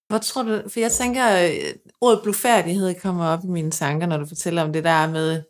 Hvor 0.08 0.18
tror 0.18 0.42
du, 0.42 0.62
for 0.68 0.80
jeg 0.80 0.92
tænker, 0.92 1.24
at 1.24 1.50
ordet 2.00 2.20
blufærdighed 2.22 2.94
kommer 3.00 3.26
op 3.26 3.44
i 3.44 3.46
mine 3.46 3.70
tanker, 3.70 4.06
når 4.06 4.16
du 4.16 4.26
fortæller 4.26 4.62
om 4.62 4.72
det 4.72 4.84
der 4.84 5.10
med, 5.10 5.42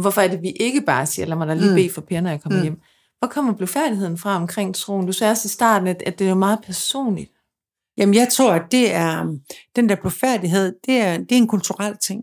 hvorfor 0.00 0.20
er 0.20 0.28
det, 0.28 0.42
vi 0.42 0.50
ikke 0.50 0.80
bare 0.80 1.06
siger, 1.06 1.26
lad 1.26 1.36
mig 1.36 1.48
da 1.48 1.54
lige 1.54 1.68
Mm. 1.68 1.74
bede 1.74 1.90
for 1.90 2.00
Per, 2.00 2.20
når 2.20 2.30
jeg 2.30 2.42
kommer 2.42 2.58
Mm. 2.58 2.62
hjem. 2.62 2.80
Hvor 3.18 3.28
kommer 3.28 3.52
blufærdigheden 3.54 4.18
fra 4.18 4.36
omkring 4.36 4.74
troen? 4.74 5.06
Du 5.06 5.12
sagde 5.12 5.30
også 5.30 5.46
i 5.46 5.48
starten, 5.48 5.88
at, 5.88 6.02
at 6.06 6.18
det 6.18 6.24
er 6.24 6.28
jo 6.28 6.34
meget 6.34 6.58
personligt. 6.64 7.30
Jamen, 7.96 8.14
jeg 8.14 8.28
tror, 8.32 8.52
at 8.52 8.62
det 8.72 8.92
er, 8.94 9.36
den 9.76 9.88
der 9.88 9.96
blufærdighed, 9.96 10.74
det 10.86 10.96
er, 11.00 11.16
det 11.18 11.32
er 11.32 11.36
en 11.36 11.48
kulturel 11.48 11.96
ting. 12.06 12.22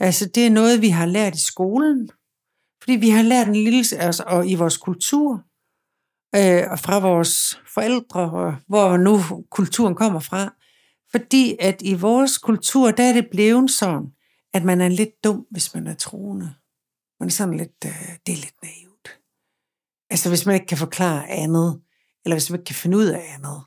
Altså, 0.00 0.28
det 0.34 0.46
er 0.46 0.50
noget, 0.50 0.82
vi 0.82 0.88
har 0.88 1.06
lært 1.06 1.34
i 1.34 1.46
skolen. 1.46 2.08
Fordi 2.82 2.92
vi 2.96 3.10
har 3.10 3.22
lært 3.22 3.48
en 3.48 3.54
lille, 3.56 3.84
altså, 3.98 4.24
og 4.26 4.48
i 4.48 4.54
vores 4.54 4.76
kultur, 4.76 5.32
øh, 6.36 6.62
og 6.70 6.78
fra 6.78 6.98
vores 6.98 7.60
forældre, 7.74 8.20
og 8.30 8.54
hvor 8.68 8.96
nu 8.96 9.18
kulturen 9.50 9.94
kommer 9.94 10.20
fra. 10.20 10.54
Fordi 11.10 11.56
at 11.60 11.82
i 11.82 11.94
vores 11.94 12.38
kultur, 12.38 12.90
der 12.90 13.02
er 13.02 13.12
det 13.12 13.28
blevet 13.30 13.70
sådan, 13.70 14.12
at 14.54 14.64
man 14.64 14.80
er 14.80 14.88
lidt 14.88 15.24
dum, 15.24 15.46
hvis 15.50 15.74
man 15.74 15.86
er 15.86 15.94
troende. 15.94 16.54
Man 17.20 17.26
er 17.26 17.32
sådan 17.32 17.56
lidt, 17.56 17.84
øh, 17.84 18.08
det 18.26 18.32
er 18.32 18.36
lidt 18.36 18.62
naivt. 18.62 19.20
Altså, 20.10 20.28
hvis 20.28 20.46
man 20.46 20.54
ikke 20.54 20.66
kan 20.66 20.78
forklare 20.78 21.28
andet, 21.28 21.80
eller 22.24 22.34
hvis 22.36 22.50
man 22.50 22.60
ikke 22.60 22.66
kan 22.66 22.74
finde 22.74 22.96
ud 22.96 23.06
af 23.06 23.34
andet, 23.34 23.62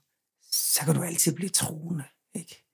så 0.51 0.81
kan 0.85 0.95
du 0.95 1.03
altid 1.03 1.35
blive 1.35 1.49
troende. 1.49 2.03
Ikke? 2.35 2.65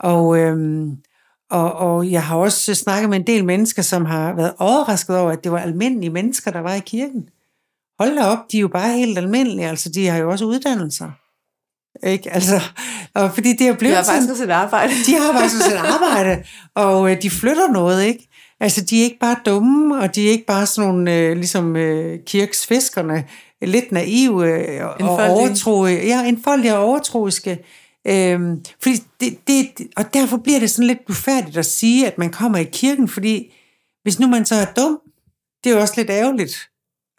Og, 0.00 0.38
øhm, 0.38 1.02
og, 1.50 1.72
og 1.72 2.10
jeg 2.10 2.26
har 2.26 2.36
også 2.36 2.74
snakket 2.74 3.10
med 3.10 3.18
en 3.18 3.26
del 3.26 3.44
mennesker, 3.44 3.82
som 3.82 4.04
har 4.04 4.32
været 4.32 4.54
overrasket 4.58 5.16
over, 5.16 5.32
at 5.32 5.44
det 5.44 5.52
var 5.52 5.58
almindelige 5.58 6.10
mennesker, 6.10 6.50
der 6.50 6.60
var 6.60 6.74
i 6.74 6.80
kirken. 6.80 7.28
Hold 7.98 8.16
da 8.16 8.24
op, 8.24 8.52
de 8.52 8.56
er 8.56 8.60
jo 8.60 8.68
bare 8.68 8.98
helt 8.98 9.18
almindelige, 9.18 9.68
altså 9.68 9.88
de 9.88 10.06
har 10.06 10.18
jo 10.18 10.30
også 10.30 10.44
uddannelser. 10.44 11.10
Ikke? 12.06 12.34
Altså, 12.34 12.60
og 13.14 13.34
fordi 13.34 13.52
det 13.56 13.68
er 13.68 13.76
blevet 13.76 13.98
er 13.98 14.02
sådan, 14.02 14.14
faktisk 14.14 14.30
også 14.30 14.44
et 14.44 14.50
arbejde. 14.50 14.92
de 15.06 15.14
har 15.14 15.48
sådan 15.48 15.72
et 15.72 15.86
arbejde, 15.94 16.44
og 16.74 17.10
øh, 17.10 17.22
de 17.22 17.30
flytter 17.30 17.72
noget, 17.72 18.04
ikke? 18.04 18.28
Altså, 18.60 18.84
de 18.84 19.00
er 19.00 19.04
ikke 19.04 19.18
bare 19.18 19.36
dumme, 19.46 19.98
og 19.98 20.14
de 20.14 20.26
er 20.26 20.30
ikke 20.30 20.46
bare 20.46 20.66
sådan 20.66 20.90
nogle, 20.90 21.14
øh, 21.14 21.36
ligesom 21.36 21.76
øh, 21.76 22.18
kirksfiskerne, 22.26 23.24
lidt 23.62 23.92
naive 23.92 24.46
øh, 24.46 24.86
og 24.86 24.96
overtroiske. 25.30 26.06
Ja, 26.06 26.24
enfoldige 26.24 26.76
og 26.76 26.84
overtroiske. 26.84 27.58
Øhm, 28.06 28.64
fordi 28.82 28.96
det, 29.20 29.38
det, 29.46 29.88
og 29.96 30.14
derfor 30.14 30.36
bliver 30.36 30.58
det 30.58 30.70
sådan 30.70 30.86
lidt 30.86 31.06
befærdigt 31.06 31.56
at 31.56 31.66
sige, 31.66 32.06
at 32.06 32.18
man 32.18 32.30
kommer 32.30 32.58
i 32.58 32.64
kirken, 32.64 33.08
fordi 33.08 33.54
hvis 34.02 34.18
nu 34.20 34.26
man 34.26 34.46
så 34.46 34.54
er 34.54 34.64
dum, 34.64 34.98
det 35.64 35.70
er 35.70 35.74
jo 35.74 35.80
også 35.80 35.94
lidt 35.96 36.10
ærgerligt. 36.10 36.68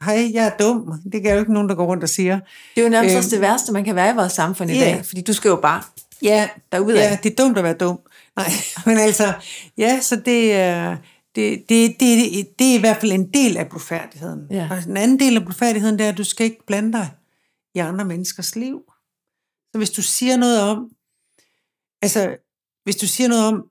Hej, 0.06 0.30
jeg 0.34 0.46
er 0.46 0.58
dum. 0.58 0.94
Det 1.12 1.28
er 1.28 1.34
jo 1.34 1.40
ikke 1.40 1.54
nogen, 1.54 1.70
der 1.70 1.76
går 1.76 1.86
rundt 1.86 2.04
og 2.04 2.10
siger. 2.10 2.40
Det 2.76 2.82
er 2.82 2.86
jo 2.86 2.90
nærmest 2.90 3.14
Øhm, 3.14 3.18
også 3.18 3.30
det 3.30 3.42
værste, 3.42 3.72
man 3.74 3.84
kan 3.84 3.96
være 3.96 4.12
i 4.12 4.16
vores 4.16 4.34
samfund 4.34 4.72
i 4.72 4.74
ja. 4.74 4.80
dag. 4.80 5.06
Fordi 5.06 5.22
du 5.22 5.34
skal 5.34 5.50
jo 5.50 5.56
bare 5.56 5.82
Ja, 6.22 6.50
derudad. 6.72 6.96
Ja, 6.96 7.18
det 7.24 7.32
er 7.32 7.44
dumt 7.44 7.58
at 7.58 7.64
være 7.64 7.74
dum. 7.74 8.00
Nej, 8.36 8.50
men 8.86 8.98
altså, 8.98 9.34
ja, 9.78 10.02
så 10.02 10.16
det 10.16 10.54
er, 10.54 10.98
det, 11.36 11.70
det, 11.70 11.96
det, 12.00 12.48
det 12.60 12.72
er 12.72 12.78
i 12.78 12.80
hvert 12.80 12.98
fald 12.98 13.12
en 13.12 13.34
del 13.34 13.58
af 13.58 13.70
blufærdigheden. 13.70 14.40
Ja. 14.52 14.68
Og 14.72 14.78
en 14.88 14.98
anden 14.98 15.20
del 15.20 15.38
af 15.38 15.44
blufærdigheden, 15.44 16.00
det 16.00 16.06
er, 16.06 16.10
at 16.10 16.18
du 16.18 16.24
skal 16.24 16.46
ikke 16.46 16.66
blande 16.68 16.94
dig 16.94 17.10
i 17.76 17.80
andre 17.80 18.06
menneskers 18.06 18.56
liv. 18.56 18.82
Så 19.72 19.78
hvis 19.78 19.90
du 19.92 20.02
siger 20.02 20.38
noget 20.38 20.62
om, 20.62 20.90
altså, 22.02 22.36
hvis 22.84 22.96
du 22.96 23.08
siger 23.08 23.28
noget 23.28 23.46
om 23.48 23.64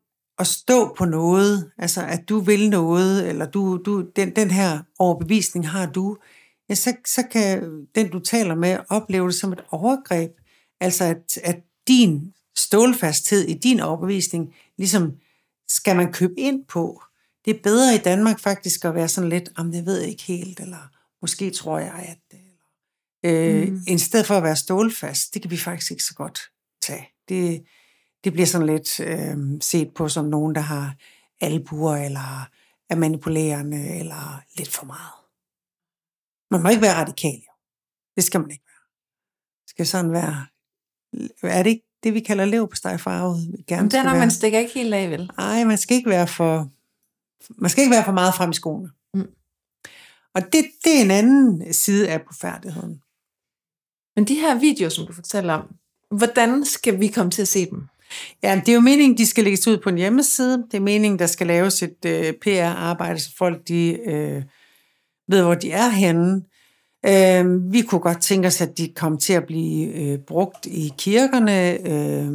at 0.42 0.46
stå 0.46 0.94
på 0.98 1.05
noget, 1.05 1.70
altså 1.78 2.02
at 2.02 2.28
du 2.28 2.40
vil 2.40 2.70
noget, 2.70 3.28
eller 3.28 3.46
du, 3.46 3.76
du, 3.76 4.05
den, 4.16 4.37
den 4.37 4.50
her 4.50 4.83
overbevisning 4.98 5.68
har 5.68 5.87
du, 5.87 6.16
ja, 6.68 6.74
så, 6.74 6.96
så 7.07 7.22
kan 7.31 7.62
den, 7.94 8.11
du 8.11 8.18
taler 8.18 8.55
med, 8.55 8.78
opleve 8.88 9.26
det 9.26 9.35
som 9.35 9.52
et 9.52 9.64
overgreb. 9.70 10.31
Altså 10.81 11.05
at, 11.05 11.38
at 11.44 11.61
din 11.88 12.33
stålfasthed 12.57 13.42
i 13.48 13.55
din 13.55 13.81
overbevisning, 13.81 14.55
ligesom 14.78 15.12
skal 15.68 15.96
man 15.96 16.12
købe 16.12 16.35
ind 16.38 16.64
på. 16.64 17.02
Det 17.44 17.57
er 17.57 17.62
bedre 17.62 17.94
i 17.94 17.98
Danmark 17.98 18.40
faktisk 18.40 18.85
at 18.85 18.94
være 18.94 19.09
sådan 19.09 19.31
lidt, 19.31 19.50
om 19.57 19.72
det 19.72 19.87
ved 19.87 20.00
jeg 20.00 20.09
ikke 20.09 20.22
helt, 20.22 20.61
eller 20.61 20.88
måske 21.22 21.50
tror 21.50 21.78
jeg, 21.78 22.07
at 22.09 22.18
det, 22.31 22.38
øh, 23.24 23.68
mm. 23.68 23.81
i 23.87 23.98
stedet 23.98 24.26
for 24.26 24.35
at 24.35 24.42
være 24.42 24.57
stålfast, 24.57 25.35
det 25.35 25.42
kan 25.42 25.50
vi 25.50 25.57
faktisk 25.57 25.90
ikke 25.90 26.05
så 26.05 26.14
godt 26.14 26.40
tage. 26.83 27.09
Det, 27.28 27.62
det 28.24 28.32
bliver 28.32 28.46
sådan 28.46 28.66
lidt 28.66 29.00
øh, 29.00 29.61
set 29.61 29.94
på 29.94 30.08
som 30.08 30.24
nogen, 30.24 30.54
der 30.54 30.61
har 30.61 30.94
albuer, 31.40 31.96
eller 31.96 32.48
er 32.90 32.96
manipulerende, 32.96 33.98
eller 33.98 34.42
lidt 34.56 34.68
for 34.68 34.87
meget. 34.87 35.12
Man 36.50 36.62
må 36.62 36.68
ikke 36.68 36.82
være 36.82 37.00
radikal, 37.00 37.35
jo. 37.35 37.52
Det 38.16 38.24
skal 38.24 38.40
man 38.40 38.50
ikke 38.50 38.64
være. 38.66 38.82
Det 39.62 39.70
skal 39.70 39.87
sådan 39.87 40.12
være, 40.12 40.46
er 41.42 41.62
det 41.62 41.70
ikke 41.70 41.87
det, 42.02 42.14
vi 42.14 42.20
kalder 42.20 42.44
lev 42.44 42.68
på 42.68 42.76
farvet? 42.98 43.64
Gerne 43.66 43.78
Jamen, 43.78 43.90
det 43.90 43.98
er, 43.98 44.18
man 44.18 44.30
stikker 44.30 44.58
ikke 44.58 44.74
helt 44.74 44.94
af, 44.94 45.11
vel? 45.11 45.30
Nej, 45.37 45.64
man 45.64 45.78
skal 45.78 45.96
ikke 45.96 46.11
være 46.11 46.26
for, 46.26 46.70
man 47.61 47.70
skal 47.70 47.82
ikke 47.82 47.94
være 47.94 48.04
for 48.04 48.12
meget 48.12 48.35
frem 48.35 48.50
i 48.50 48.54
skoene. 48.54 48.90
Mm. 49.14 49.30
Og 50.35 50.42
det, 50.42 50.64
det 50.85 50.98
er 50.98 51.04
en 51.04 51.11
anden 51.11 51.72
side 51.72 52.11
af 52.11 52.22
blufærdigheden. 52.22 53.02
Men 54.16 54.24
de 54.28 54.35
her 54.35 54.58
videoer, 54.58 54.88
som 54.88 55.06
du 55.06 55.12
fortæller 55.12 55.54
om, 55.54 55.76
hvordan 56.11 56.64
skal 56.64 57.00
vi 57.00 57.08
komme 57.08 57.30
til 57.30 57.42
at 57.42 57.48
se 57.48 57.70
dem? 57.70 57.88
Ja, 58.42 58.61
det 58.66 58.68
er 58.68 58.75
jo 58.75 58.81
meningen, 58.81 59.18
de 59.18 59.27
skal 59.27 59.44
lægges 59.44 59.68
ud 59.68 59.79
på 59.79 59.88
en 59.88 59.98
hjemmeside. 59.98 60.64
Det 60.70 60.77
er 60.77 60.81
meningen, 60.81 61.18
der 61.18 61.27
skal 61.27 61.46
laves 61.46 61.83
et 61.83 62.05
øh, 62.07 62.33
PR-arbejde, 62.33 63.20
så 63.20 63.31
folk 63.38 63.68
de, 63.68 63.98
øh, 64.07 64.42
ved, 65.29 65.42
hvor 65.42 65.55
de 65.55 65.72
er 65.72 65.88
henne. 65.88 66.42
Øh, 67.07 67.72
vi 67.72 67.83
kunne 67.83 68.01
godt 68.01 68.22
tænke 68.22 68.48
os, 68.48 68.61
at 68.61 68.79
de 68.79 68.88
kom 68.96 69.18
til 69.18 69.33
at 69.33 69.46
blive 69.46 69.94
øh, 69.94 70.18
brugt 70.18 70.66
i 70.66 70.92
kirkerne, 70.98 71.88
øh, 71.90 72.31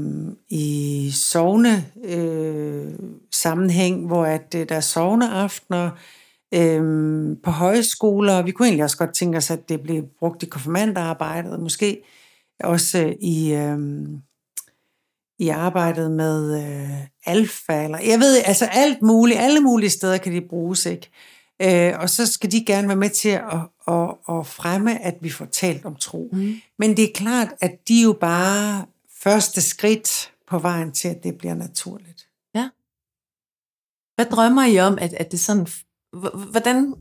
i 0.50 1.12
sovne 1.14 1.86
øh, 2.06 2.94
sammenhæng, 3.34 4.08
hvor 4.08 4.26
at, 4.26 4.56
øh, 4.56 4.70
der 4.70 4.76
er 4.76 4.80
sovneaftener, 4.80 5.90
øh, 6.54 7.38
på 7.44 7.52
højskoler. 7.52 8.42
Vi 8.42 8.52
kunne 8.52 8.68
egentlig 8.68 8.84
også 8.84 8.98
godt 8.98 9.14
tænke 9.14 9.38
os, 9.38 9.52
at 9.52 9.70
det 9.70 9.82
blev 9.82 10.04
brugt 10.20 10.44
i 10.44 10.46
konfirmandarbejdet, 10.46 11.60
måske 11.60 12.02
også 12.60 13.00
øh, 13.00 13.16
i... 13.22 13.54
Øh, 13.54 13.78
i 15.40 15.50
arbejdet 15.50 16.12
med 16.12 16.64
øh, 16.64 17.08
alfa, 17.26 17.84
eller 17.84 18.00
jeg 18.00 18.20
ved, 18.20 18.42
altså 18.46 18.66
alt 18.66 19.02
muligt, 19.02 19.40
alle 19.40 19.60
mulige 19.60 19.90
steder 19.90 20.18
kan 20.18 20.34
de 20.34 20.42
bruges, 20.42 20.86
ikke? 20.86 21.10
Øh, 21.62 21.94
og 22.00 22.10
så 22.10 22.26
skal 22.26 22.52
de 22.52 22.66
gerne 22.66 22.88
være 22.88 22.98
med 22.98 23.10
til 23.10 23.30
at, 23.30 23.44
at, 23.88 24.10
at 24.30 24.48
fremme, 24.48 25.04
at 25.04 25.18
vi 25.22 25.30
får 25.30 25.46
talt 25.46 25.86
om 25.86 25.96
tro. 25.96 26.30
Mm. 26.34 26.56
Men 26.80 26.98
det 26.98 27.04
er 27.04 27.14
klart, 27.16 27.48
at 27.62 27.72
de 27.88 28.00
er 28.00 28.04
jo 28.04 28.18
bare 28.22 28.86
første 29.22 29.62
skridt 29.62 30.32
på 30.48 30.60
vejen 30.60 30.92
til, 30.92 31.08
at 31.08 31.24
det 31.24 31.38
bliver 31.38 31.56
naturligt. 31.56 32.28
Hvad 34.18 34.26
drømmer 34.26 34.66
I 34.66 34.80
om, 34.80 34.98
at, 35.02 35.14
at 35.14 35.32
det 35.32 35.40
sådan... 35.40 35.68
Hvordan... 36.52 36.94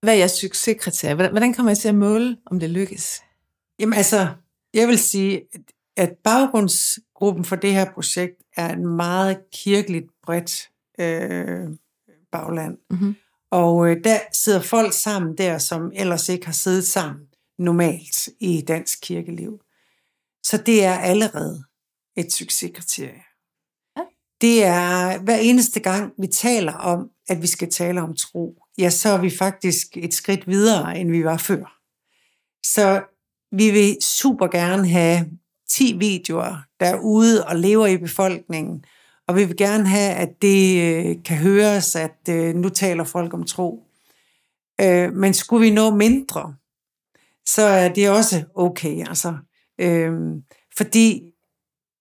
Hvad 0.00 0.14
er 0.14 0.18
jeres 0.18 0.32
succeskriterie? 0.32 1.14
Hvordan, 1.14 1.32
hvordan 1.32 1.54
kommer 1.54 1.72
I 1.72 1.74
til 1.74 1.88
at 1.88 1.94
måle, 1.94 2.36
om 2.46 2.60
det 2.60 2.70
lykkes? 2.70 3.22
Jamen 3.78 3.92
altså, 3.92 4.28
jeg 4.74 4.88
vil 4.88 4.98
sige, 4.98 5.42
at 5.96 6.12
baggrundsgruppen 7.24 7.44
for 7.44 7.56
det 7.56 7.72
her 7.72 7.92
projekt 7.94 8.42
er 8.56 8.72
en 8.72 8.86
meget 8.96 9.38
kirkeligt 9.52 10.06
bredt 10.22 10.70
øh, 10.98 11.76
bagland. 12.32 12.78
Mm-hmm. 12.90 13.14
Og 13.50 13.88
øh, 13.88 14.04
der 14.04 14.18
sidder 14.32 14.60
folk 14.60 14.92
sammen 14.92 15.38
der, 15.38 15.58
som 15.58 15.92
ellers 15.94 16.28
ikke 16.28 16.46
har 16.46 16.52
siddet 16.52 16.84
sammen 16.84 17.26
normalt 17.58 18.28
i 18.40 18.64
dansk 18.68 18.98
kirkeliv. 19.02 19.60
Så 20.42 20.56
det 20.56 20.84
er 20.84 20.98
allerede 20.98 21.64
et 22.16 22.32
succeskriterie. 22.32 23.22
Ja. 23.96 24.02
Det 24.40 24.64
er 24.64 25.18
hver 25.18 25.36
eneste 25.36 25.80
gang, 25.80 26.12
vi 26.18 26.26
taler 26.26 26.72
om, 26.72 27.10
at 27.28 27.42
vi 27.42 27.46
skal 27.46 27.70
tale 27.70 28.02
om 28.02 28.16
tro, 28.16 28.54
ja, 28.78 28.90
så 28.90 29.08
er 29.08 29.20
vi 29.20 29.30
faktisk 29.30 29.96
et 29.96 30.14
skridt 30.14 30.46
videre, 30.46 30.98
end 30.98 31.10
vi 31.10 31.24
var 31.24 31.36
før. 31.36 31.80
Så 32.66 33.02
vi 33.56 33.70
vil 33.70 33.96
super 34.02 34.46
gerne 34.46 34.88
have 34.88 35.26
10 35.68 35.96
videoer, 35.98 36.56
der 36.80 36.86
er 36.86 36.98
ude 36.98 37.46
og 37.46 37.56
lever 37.56 37.86
i 37.86 37.96
befolkningen, 37.96 38.84
og 39.28 39.36
vi 39.36 39.44
vil 39.44 39.56
gerne 39.56 39.88
have, 39.88 40.12
at 40.12 40.42
det 40.42 40.82
øh, 40.82 41.16
kan 41.24 41.36
høres, 41.36 41.96
at 41.96 42.18
øh, 42.30 42.54
nu 42.54 42.68
taler 42.68 43.04
folk 43.04 43.34
om 43.34 43.44
tro. 43.44 43.86
Øh, 44.80 45.12
men 45.12 45.34
skulle 45.34 45.66
vi 45.66 45.74
nå 45.74 45.90
mindre, 45.90 46.54
så 47.46 47.62
er 47.62 47.88
det 47.88 48.10
også 48.10 48.44
okay. 48.54 49.08
Altså. 49.08 49.36
Øh, 49.78 50.12
fordi 50.76 51.22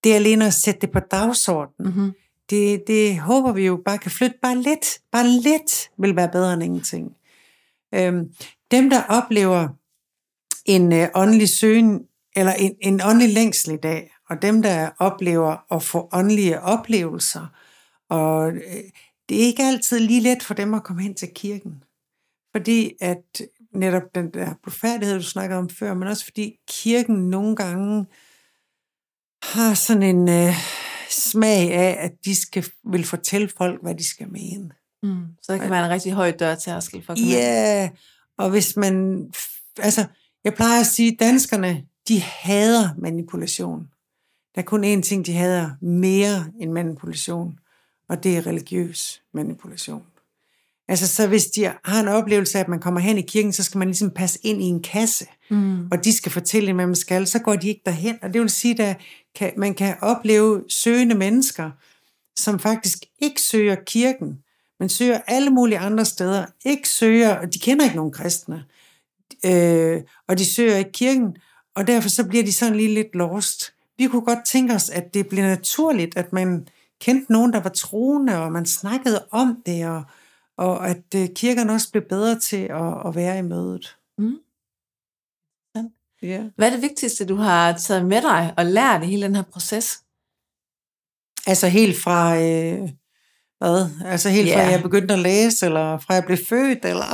det 0.03 0.11
er 0.11 0.15
alene 0.15 0.45
at 0.45 0.53
sætte 0.53 0.81
det 0.81 0.91
på 0.91 0.99
dagsordenen. 0.99 1.93
Mm-hmm. 1.93 2.13
Det, 2.49 2.87
det 2.87 3.19
håber 3.19 3.51
vi 3.51 3.65
jo 3.65 3.81
bare 3.85 3.97
kan 3.97 4.11
flytte 4.11 4.37
bare 4.41 4.57
lidt. 4.57 4.99
Bare 5.11 5.27
lidt 5.27 5.89
vil 5.97 6.15
være 6.15 6.29
bedre 6.29 6.53
end 6.53 6.63
ingenting. 6.63 7.11
Øhm, 7.93 8.29
dem, 8.71 8.89
der 8.89 9.03
oplever 9.09 9.67
en 10.65 10.93
øh, 10.93 11.07
åndelig 11.15 11.49
søgen, 11.49 12.01
eller 12.35 12.53
en, 12.53 12.75
en 12.81 13.01
åndelig 13.03 13.33
længsel 13.33 13.73
i 13.73 13.77
dag, 13.77 14.15
og 14.29 14.41
dem, 14.41 14.61
der 14.61 14.89
oplever 14.99 15.73
at 15.75 15.83
få 15.83 16.09
åndelige 16.13 16.61
oplevelser, 16.61 17.47
og 18.09 18.51
øh, 18.51 18.83
det 19.29 19.41
er 19.41 19.45
ikke 19.45 19.63
altid 19.63 19.99
lige 19.99 20.21
let 20.21 20.43
for 20.43 20.53
dem 20.53 20.73
at 20.73 20.83
komme 20.83 21.01
hen 21.01 21.15
til 21.15 21.29
kirken. 21.35 21.83
Fordi 22.51 22.93
at 23.01 23.41
netop 23.73 24.15
den 24.15 24.33
der 24.33 24.53
blodfærdighed, 24.63 25.15
du 25.15 25.23
snakkede 25.23 25.59
om 25.59 25.69
før, 25.69 25.93
men 25.93 26.07
også 26.07 26.23
fordi 26.23 26.55
kirken 26.69 27.29
nogle 27.29 27.55
gange 27.55 28.05
har 29.43 29.73
sådan 29.73 30.03
en 30.03 30.29
øh, 30.29 30.53
smag 31.09 31.73
af, 31.73 31.97
at 31.99 32.11
de 32.25 32.35
skal 32.35 32.65
vil 32.91 33.03
fortælle 33.05 33.49
folk, 33.57 33.81
hvad 33.81 33.95
de 33.95 34.07
skal 34.07 34.31
mene. 34.31 34.69
Mm. 35.03 35.25
Så 35.41 35.53
det 35.53 35.61
kan 35.61 35.71
være 35.71 35.85
en 35.85 35.91
rigtig 35.91 36.11
høj 36.11 36.31
dørtærskel 36.31 37.05
for 37.05 37.13
at 37.13 37.19
Ja, 37.19 37.81
yeah. 37.81 37.89
og 38.37 38.49
hvis 38.49 38.77
man, 38.77 39.25
altså, 39.79 40.05
jeg 40.43 40.53
plejer 40.53 40.79
at 40.79 40.85
sige, 40.85 41.11
at 41.11 41.19
danskerne, 41.19 41.83
de 42.07 42.21
hader 42.21 42.89
manipulation. 42.97 43.87
Der 44.55 44.61
er 44.61 44.65
kun 44.65 44.83
én 44.83 45.01
ting, 45.01 45.25
de 45.25 45.33
hader 45.33 45.69
mere 45.81 46.45
end 46.59 46.71
manipulation, 46.71 47.59
og 48.09 48.23
det 48.23 48.37
er 48.37 48.47
religiøs 48.47 49.21
manipulation. 49.33 50.03
Altså, 50.87 51.07
så 51.07 51.27
hvis 51.27 51.45
de 51.45 51.71
har 51.83 51.99
en 52.01 52.07
oplevelse 52.07 52.57
af, 52.57 52.63
at 52.63 52.67
man 52.67 52.79
kommer 52.79 52.99
hen 52.99 53.17
i 53.17 53.21
kirken, 53.21 53.53
så 53.53 53.63
skal 53.63 53.77
man 53.77 53.87
ligesom 53.87 54.09
passe 54.09 54.39
ind 54.43 54.61
i 54.61 54.65
en 54.65 54.81
kasse, 54.81 55.25
Mm. 55.49 55.87
og 55.91 56.03
de 56.03 56.13
skal 56.13 56.31
fortælle, 56.31 56.73
hvad 56.73 56.85
man 56.85 56.95
skal, 56.95 57.27
så 57.27 57.39
går 57.39 57.55
de 57.55 57.67
ikke 57.67 57.81
derhen. 57.85 58.17
Og 58.21 58.33
det 58.33 58.41
vil 58.41 58.49
sige, 58.49 58.83
at 58.83 58.97
kan, 59.35 59.53
man 59.57 59.73
kan 59.73 59.95
opleve 60.01 60.63
søgende 60.69 61.15
mennesker, 61.15 61.71
som 62.35 62.59
faktisk 62.59 63.03
ikke 63.19 63.41
søger 63.41 63.75
kirken, 63.75 64.39
men 64.79 64.89
søger 64.89 65.19
alle 65.27 65.49
mulige 65.49 65.79
andre 65.79 66.05
steder. 66.05 66.45
Ikke 66.65 66.89
søger, 66.89 67.35
og 67.35 67.53
de 67.53 67.59
kender 67.59 67.83
ikke 67.85 67.95
nogen 67.95 68.11
kristne, 68.11 68.65
øh, 69.45 70.01
og 70.27 70.37
de 70.37 70.45
søger 70.45 70.75
ikke 70.75 70.91
kirken, 70.91 71.37
og 71.75 71.87
derfor 71.87 72.09
så 72.09 72.27
bliver 72.27 72.43
de 72.43 72.53
sådan 72.53 72.75
lige 72.75 72.93
lidt 72.93 73.15
lost. 73.15 73.73
Vi 73.97 74.07
kunne 74.07 74.25
godt 74.25 74.45
tænke 74.45 74.73
os, 74.73 74.89
at 74.89 75.13
det 75.13 75.27
bliver 75.27 75.47
naturligt, 75.47 76.17
at 76.17 76.33
man 76.33 76.67
kendte 76.99 77.31
nogen, 77.31 77.53
der 77.53 77.59
var 77.59 77.69
troende, 77.69 78.37
og 78.37 78.51
man 78.51 78.65
snakkede 78.65 79.27
om 79.31 79.61
det, 79.65 79.87
og, 79.87 80.03
og 80.57 80.89
at 80.89 81.15
øh, 81.15 81.29
kirkerne 81.35 81.73
også 81.73 81.91
blev 81.91 82.03
bedre 82.09 82.39
til 82.39 82.63
at, 82.63 83.07
at 83.07 83.15
være 83.15 83.39
i 83.39 83.41
mødet. 83.41 83.97
Mm. 84.17 84.37
Ja. 86.23 86.49
Hvad 86.55 86.67
er 86.67 86.71
det 86.71 86.81
vigtigste, 86.81 87.25
du 87.25 87.35
har 87.35 87.77
taget 87.77 88.05
med 88.05 88.21
dig 88.21 88.53
og 88.57 88.65
lært 88.65 89.03
i 89.03 89.05
hele 89.05 89.23
den 89.23 89.35
her 89.35 89.43
proces? 89.43 90.03
Altså 91.47 91.67
helt 91.67 91.97
fra, 91.97 92.37
øh, 92.37 92.89
hvad? 93.71 93.89
Altså 94.11 94.29
helt 94.29 94.53
fra, 94.53 94.59
jeg 94.59 94.81
begyndte 94.81 95.13
at 95.13 95.19
læse, 95.19 95.65
eller 95.65 95.97
fra 95.97 96.13
jeg 96.13 96.23
blev 96.25 96.37
født, 96.49 96.85
eller? 96.85 97.05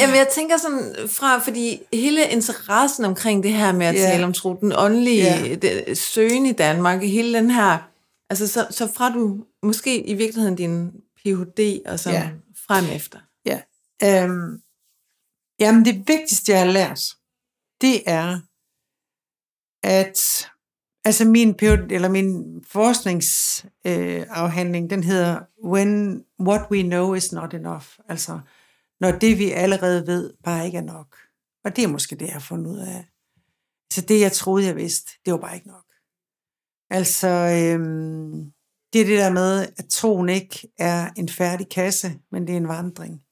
Jamen, 0.00 0.16
jeg 0.16 0.28
tænker 0.34 0.56
sådan 0.56 0.94
fra, 1.08 1.38
fordi 1.38 1.80
hele 1.92 2.28
interessen 2.28 3.04
omkring 3.04 3.42
det 3.42 3.52
her 3.52 3.72
med 3.72 3.86
at 3.86 3.94
Ja. 3.94 4.00
tale 4.00 4.24
om 4.24 4.32
tro, 4.32 4.54
den 4.60 4.72
åndelige 4.76 5.22
Ja. 5.22 5.54
det, 5.54 5.98
søgen 5.98 6.46
i 6.46 6.52
Danmark, 6.52 7.02
hele 7.02 7.38
den 7.38 7.50
her, 7.50 7.78
altså 8.30 8.46
så, 8.48 8.66
så 8.70 8.92
fra 8.96 9.10
du 9.10 9.44
måske 9.62 10.00
i 10.06 10.14
virkeligheden 10.14 10.56
din 10.56 10.90
Ph.D. 11.16 11.80
og 11.86 12.00
så 12.00 12.10
Ja. 12.10 12.30
frem 12.66 12.84
efter. 12.96 13.18
Ja. 13.46 13.60
Øhm, 14.04 14.60
jamen 15.60 15.84
det 15.84 16.08
vigtigste, 16.08 16.52
jeg 16.52 16.60
har 16.60 16.66
lært, 16.72 17.00
det 17.80 18.02
er, 18.06 18.40
at 19.86 20.48
altså 21.04 21.24
min, 21.24 21.54
eller 21.90 22.08
min 22.08 22.60
forskningsafhandling, 22.66 24.84
øh, 24.84 24.90
den 24.90 25.04
hedder 25.04 25.40
When 25.64 26.24
What 26.40 26.70
We 26.70 26.82
Know 26.82 27.14
Is 27.14 27.32
Not 27.32 27.54
Enough. 27.54 27.86
Altså, 28.08 28.40
når 29.00 29.10
det 29.10 29.38
vi 29.38 29.50
allerede 29.50 30.06
ved, 30.06 30.32
bare 30.44 30.66
ikke 30.66 30.78
er 30.78 30.82
nok. 30.82 31.16
Og 31.64 31.76
det 31.76 31.84
er 31.84 31.88
måske 31.88 32.16
det, 32.16 32.26
jeg 32.26 32.32
har 32.32 32.40
fundet 32.40 32.70
ud 32.70 32.78
af. 32.78 33.06
Så 33.92 34.00
det, 34.00 34.20
jeg 34.20 34.32
troede, 34.32 34.66
jeg 34.66 34.76
vidste, 34.76 35.12
det 35.24 35.32
var 35.32 35.38
bare 35.38 35.54
ikke 35.54 35.68
nok. 35.68 35.84
Altså, 36.90 37.28
øhm, 37.28 38.52
det 38.92 39.00
er 39.00 39.04
det 39.04 39.18
der 39.18 39.32
med, 39.32 39.66
at 39.78 39.84
troen 39.90 40.28
ikke 40.28 40.68
er 40.78 41.10
en 41.16 41.28
færdig 41.28 41.68
kasse, 41.68 42.18
men 42.30 42.46
det 42.46 42.52
er 42.52 42.56
en 42.56 42.68
vandring. 42.68 43.22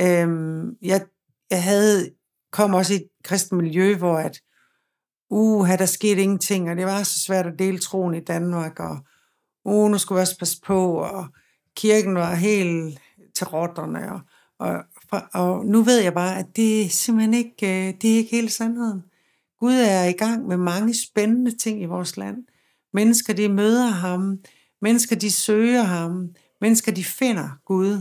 Øhm, 0.00 0.76
jeg, 0.82 1.06
jeg 1.50 1.62
havde, 1.62 2.14
kom 2.52 2.74
også 2.74 2.92
i 2.92 2.96
et 2.96 3.08
kristent 3.24 3.62
miljø, 3.62 3.96
hvor 3.96 4.18
at, 4.18 4.40
uh, 5.30 5.68
der 5.68 5.86
skete 5.86 6.22
ingenting, 6.22 6.70
og 6.70 6.76
det 6.76 6.86
var 6.86 7.02
så 7.02 7.20
svært 7.20 7.46
at 7.46 7.58
dele 7.58 7.78
troen 7.78 8.14
i 8.14 8.20
Danmark, 8.20 8.80
og 8.80 8.98
uh, 9.64 9.90
nu 9.90 9.98
skulle 9.98 10.16
vi 10.16 10.20
også 10.20 10.38
passe 10.38 10.60
på, 10.60 10.94
og 10.94 11.26
kirken 11.76 12.14
var 12.14 12.34
helt 12.34 12.98
til 13.34 13.46
rotterne, 13.46 14.12
og, 14.12 14.20
og, 14.58 14.84
og 15.32 15.66
nu 15.66 15.82
ved 15.82 16.00
jeg 16.00 16.14
bare, 16.14 16.38
at 16.38 16.46
det 16.56 16.82
er 16.82 16.88
simpelthen 16.88 17.34
ikke, 17.34 17.88
øh, 17.88 17.94
det 18.02 18.12
er 18.12 18.16
ikke 18.16 18.30
hele 18.30 18.50
sandheden. 18.50 19.02
Gud 19.60 19.74
er 19.74 20.04
i 20.04 20.12
gang 20.12 20.46
med 20.46 20.56
mange 20.56 20.94
spændende 20.94 21.56
ting 21.56 21.82
i 21.82 21.84
vores 21.84 22.16
land. 22.16 22.36
Mennesker, 22.92 23.32
de 23.32 23.48
møder 23.48 23.86
ham. 23.86 24.38
Mennesker, 24.82 25.16
de 25.16 25.32
søger 25.32 25.82
ham. 25.82 26.30
Mennesker, 26.60 26.92
de 26.92 27.04
finder 27.04 27.48
Gud. 27.64 28.00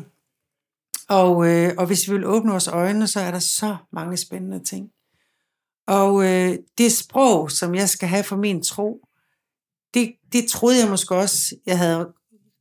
Og, 1.10 1.48
øh, 1.48 1.74
og 1.78 1.86
hvis 1.88 2.08
vi 2.08 2.14
vil 2.14 2.26
åbne 2.26 2.52
vores 2.52 2.68
øjne, 2.68 3.08
så 3.08 3.20
er 3.20 3.32
der 3.32 3.40
så 3.40 3.78
mange 3.92 4.18
spændende 4.18 4.64
ting. 4.64 4.90
Og 5.88 6.26
øh, 6.26 6.58
det 6.78 6.92
sprog, 6.92 7.52
som 7.52 7.76
jeg 7.76 7.90
skal 7.90 8.10
have 8.10 8.24
for 8.24 8.36
min 8.36 8.64
tro, 8.64 9.00
det, 9.94 10.12
det 10.34 10.48
troede 10.48 10.80
jeg 10.80 10.90
måske 10.90 11.16
også, 11.16 11.56
jeg 11.66 11.78
havde... 11.78 12.08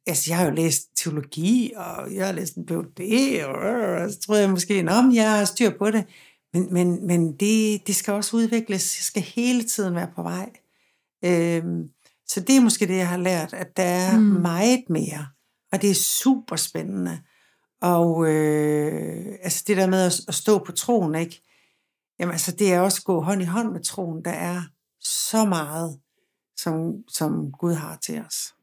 Altså, 0.07 0.25
jeg 0.31 0.39
har 0.39 0.45
jo 0.45 0.51
læst 0.51 0.89
teologi, 0.97 1.73
og 1.77 2.15
jeg 2.15 2.27
har 2.27 2.33
læst 2.33 2.55
en 2.55 2.67
Ph.D., 2.67 3.43
og, 3.45 3.55
og 3.55 4.11
så 4.11 4.21
troede 4.21 4.43
jeg 4.43 4.51
måske, 4.51 4.75
at 4.75 5.15
jeg 5.15 5.31
har 5.31 5.45
styr 5.45 5.71
på 5.79 5.91
det. 5.91 6.05
Men, 6.55 6.73
men, 6.73 7.07
men 7.07 7.33
det, 7.33 7.87
det 7.87 7.97
skal 7.97 8.15
også 8.15 8.37
udvikles. 8.37 8.99
Jeg 8.99 9.05
skal 9.05 9.23
hele 9.23 9.63
tiden 9.63 9.95
være 9.95 10.09
på 10.17 10.23
vej. 10.23 10.51
Øhm, 11.25 11.89
så 12.27 12.41
det 12.41 12.57
er 12.57 12.61
måske 12.61 12.87
det, 12.87 12.97
jeg 12.97 13.09
har 13.09 13.17
lært, 13.17 13.53
at 13.53 13.77
der 13.77 13.83
er 13.83 14.17
Mm. 14.19 14.23
mm. 14.23 14.41
meget 14.43 14.85
mere. 14.89 15.27
Og 15.73 15.83
det 15.83 15.91
er 15.91 15.95
super 15.95 16.57
spændende. 16.57 17.19
Og 17.83 18.29
øh, 18.29 19.27
altså 19.43 19.65
det 19.67 19.77
der 19.77 19.87
med 19.87 20.07
at, 20.07 20.21
at 20.29 20.35
stå 20.35 20.59
på 20.59 20.73
troen, 20.73 21.15
ikke? 21.15 21.43
Jamen 22.19 22.33
altså, 22.33 22.53
det 22.53 22.73
er 22.73 22.81
også 22.81 23.03
gå 23.03 23.21
hånd 23.21 23.43
i 23.43 23.45
hånd 23.45 23.73
med 23.73 23.85
troen. 23.85 24.25
Der 24.25 24.31
er 24.31 24.63
så 25.01 25.45
meget, 25.45 26.01
som, 26.57 26.95
som 27.09 27.53
Gud 27.53 27.75
har 27.75 27.97
til 27.97 28.21
os. 28.21 28.55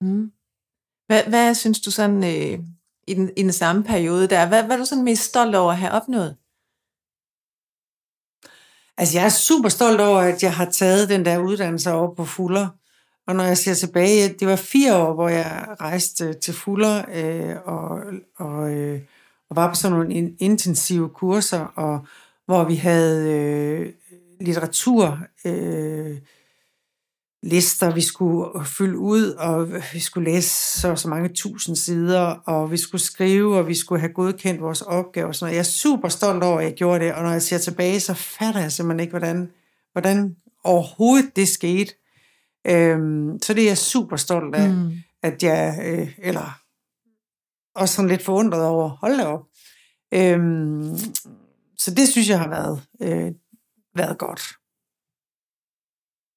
Mm. 0.00 0.32
Hvad, 1.06 1.24
hvad 1.28 1.54
synes 1.54 1.80
du 1.80 1.90
sådan 1.90 2.24
øh, 2.24 2.58
i, 3.06 3.14
den, 3.14 3.30
i 3.36 3.42
den 3.42 3.52
samme 3.52 3.84
periode 3.84 4.28
der, 4.28 4.48
hvad, 4.48 4.64
hvad 4.64 4.76
er 4.76 4.80
du 4.80 4.84
sådan 4.84 5.04
mest 5.04 5.22
stolt 5.22 5.54
over 5.54 5.72
at 5.72 5.78
have 5.78 5.92
opnået? 5.92 6.36
Altså, 8.96 9.18
jeg 9.18 9.24
er 9.24 9.28
super 9.28 9.68
stolt 9.68 10.00
over, 10.00 10.20
at 10.20 10.42
jeg 10.42 10.56
har 10.56 10.70
taget 10.70 11.08
den 11.08 11.24
der 11.24 11.38
uddannelse 11.38 11.92
over 11.92 12.14
på 12.14 12.24
Fuller. 12.24 12.68
Og 13.26 13.36
når 13.36 13.44
jeg 13.44 13.58
ser 13.58 13.74
tilbage, 13.74 14.28
det 14.28 14.48
var 14.48 14.56
fire 14.56 14.96
år, 14.96 15.14
hvor 15.14 15.28
jeg 15.28 15.76
rejste 15.80 16.32
til 16.32 16.54
Fuller 16.54 17.04
øh, 17.12 17.56
og, 17.64 18.00
og, 18.36 18.74
øh, 18.74 19.00
og 19.54 19.56
var 19.56 19.68
på 19.68 19.74
sådan 19.74 19.96
nogle 19.96 20.14
in- 20.14 20.36
intensive 20.38 21.08
kurser, 21.08 21.60
og 21.60 22.06
hvor 22.46 22.64
vi 22.64 22.74
havde 22.74 23.32
øh, 23.32 23.92
litteratur, 24.40 25.18
øh, 25.44 26.18
lister, 27.42 27.94
vi 27.94 28.00
skulle 28.00 28.64
fylde 28.64 28.98
ud, 28.98 29.30
og 29.30 29.68
vi 29.92 30.00
skulle 30.00 30.32
læse 30.32 30.80
så, 30.80 30.96
så 30.96 31.08
mange 31.08 31.28
tusind 31.28 31.76
sider, 31.76 32.20
og 32.44 32.70
vi 32.70 32.76
skulle 32.76 33.02
skrive, 33.02 33.58
og 33.58 33.68
vi 33.68 33.74
skulle 33.74 34.00
have 34.00 34.12
godkendt 34.12 34.60
vores 34.60 34.82
opgaver. 34.82 35.28
Og 35.28 35.34
sådan 35.34 35.46
noget. 35.46 35.54
Jeg 35.54 35.60
er 35.60 35.64
super 35.64 36.08
stolt 36.08 36.42
over, 36.42 36.58
at 36.58 36.64
jeg 36.64 36.74
gjorde 36.74 37.04
det, 37.04 37.14
og 37.14 37.22
når 37.22 37.30
jeg 37.30 37.42
ser 37.42 37.58
tilbage, 37.58 38.00
så 38.00 38.14
fatter 38.14 38.60
jeg 38.60 38.72
simpelthen 38.72 39.00
ikke, 39.00 39.18
hvordan, 39.18 39.50
hvordan 39.92 40.36
overhovedet 40.64 41.36
det 41.36 41.48
skete. 41.48 41.94
Øhm, 42.66 43.38
så 43.42 43.54
det 43.54 43.62
er 43.62 43.68
jeg 43.68 43.78
super 43.78 44.16
stolt 44.16 44.54
af, 44.54 44.70
mm. 44.70 44.92
at 45.22 45.42
jeg, 45.42 45.78
øh, 45.84 46.08
eller 46.18 46.63
og 47.74 47.88
sådan 47.88 48.08
lidt 48.08 48.22
forundret 48.22 48.64
over, 48.64 48.88
hold 48.88 49.18
da 49.18 49.26
op. 49.26 49.46
Øhm, 50.14 50.96
så 51.78 51.94
det 51.94 52.08
synes 52.08 52.28
jeg 52.28 52.38
har 52.38 52.48
været, 52.48 52.82
øh, 53.02 53.32
været 53.94 54.18
godt. 54.18 54.42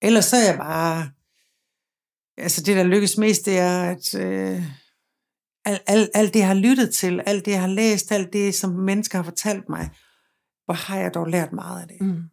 Ellers 0.01 0.25
så 0.25 0.35
er 0.35 0.45
jeg 0.45 0.57
bare, 0.57 1.09
altså 2.37 2.61
det 2.63 2.77
der 2.77 2.83
lykkes 2.83 3.17
mest, 3.17 3.45
det 3.45 3.57
er, 3.57 3.83
at 3.83 4.15
øh, 4.15 4.63
alt, 5.65 5.81
alt, 5.87 6.09
al 6.13 6.27
det 6.33 6.39
jeg 6.39 6.47
har 6.47 6.53
lyttet 6.53 6.93
til, 6.93 7.21
alt 7.25 7.45
det 7.45 7.51
jeg 7.51 7.61
har 7.61 7.67
læst, 7.67 8.11
alt 8.11 8.33
det 8.33 8.55
som 8.55 8.69
mennesker 8.69 9.17
har 9.17 9.23
fortalt 9.23 9.69
mig, 9.69 9.89
hvor 10.65 10.73
har 10.73 10.97
jeg 10.99 11.13
dog 11.13 11.27
lært 11.27 11.53
meget 11.53 11.81
af 11.81 11.87
det. 11.87 12.01
Mm. 12.01 12.23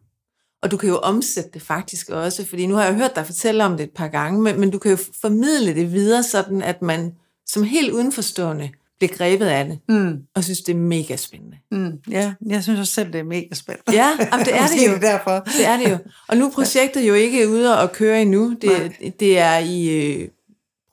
Og 0.61 0.71
du 0.71 0.77
kan 0.77 0.89
jo 0.89 0.97
omsætte 0.97 1.49
det 1.53 1.61
faktisk 1.61 2.09
også, 2.09 2.45
fordi 2.45 2.65
nu 2.65 2.75
har 2.75 2.83
jeg 2.83 2.95
hørt 2.95 3.15
dig 3.15 3.25
fortælle 3.25 3.65
om 3.65 3.77
det 3.77 3.83
et 3.83 3.93
par 3.95 4.07
gange, 4.07 4.41
men, 4.41 4.59
men 4.59 4.71
du 4.71 4.79
kan 4.79 4.91
jo 4.91 4.97
formidle 5.21 5.75
det 5.75 5.91
videre 5.91 6.23
sådan, 6.23 6.61
at 6.61 6.81
man 6.81 7.15
som 7.45 7.63
helt 7.63 7.93
udenforstående 7.93 8.71
bliver 8.99 9.13
grebet 9.17 9.45
af 9.45 9.65
det, 9.65 9.79
Mm. 9.89 10.17
og 10.35 10.43
synes, 10.43 10.61
det 10.61 10.73
er 10.73 10.77
mega 10.79 11.15
spændende. 11.15 11.57
Mm. 11.71 11.99
Ja, 12.09 12.33
jeg 12.45 12.63
synes 12.63 12.79
også 12.79 12.93
selv, 12.93 13.13
det 13.13 13.19
er 13.19 13.23
mega 13.23 13.53
spændende. 13.55 13.91
Ja, 13.91 14.17
jamen, 14.31 14.45
det 14.45 14.55
er 14.61 14.67
det 14.67 14.87
jo. 14.87 14.93
er 14.95 14.99
derfor. 14.99 15.39
Det 15.57 15.65
er 15.65 15.77
det 15.77 15.91
jo. 15.91 15.97
Og 16.27 16.37
nu 16.37 16.45
er 16.47 16.51
projektet 16.51 17.07
jo 17.07 17.13
ikke 17.13 17.49
ude 17.49 17.79
og 17.81 17.91
køre 17.91 18.21
endnu. 18.21 18.55
Det, 18.61 18.93
det 19.19 19.37
er 19.39 19.57
i 19.57 19.89
øh, 19.89 20.27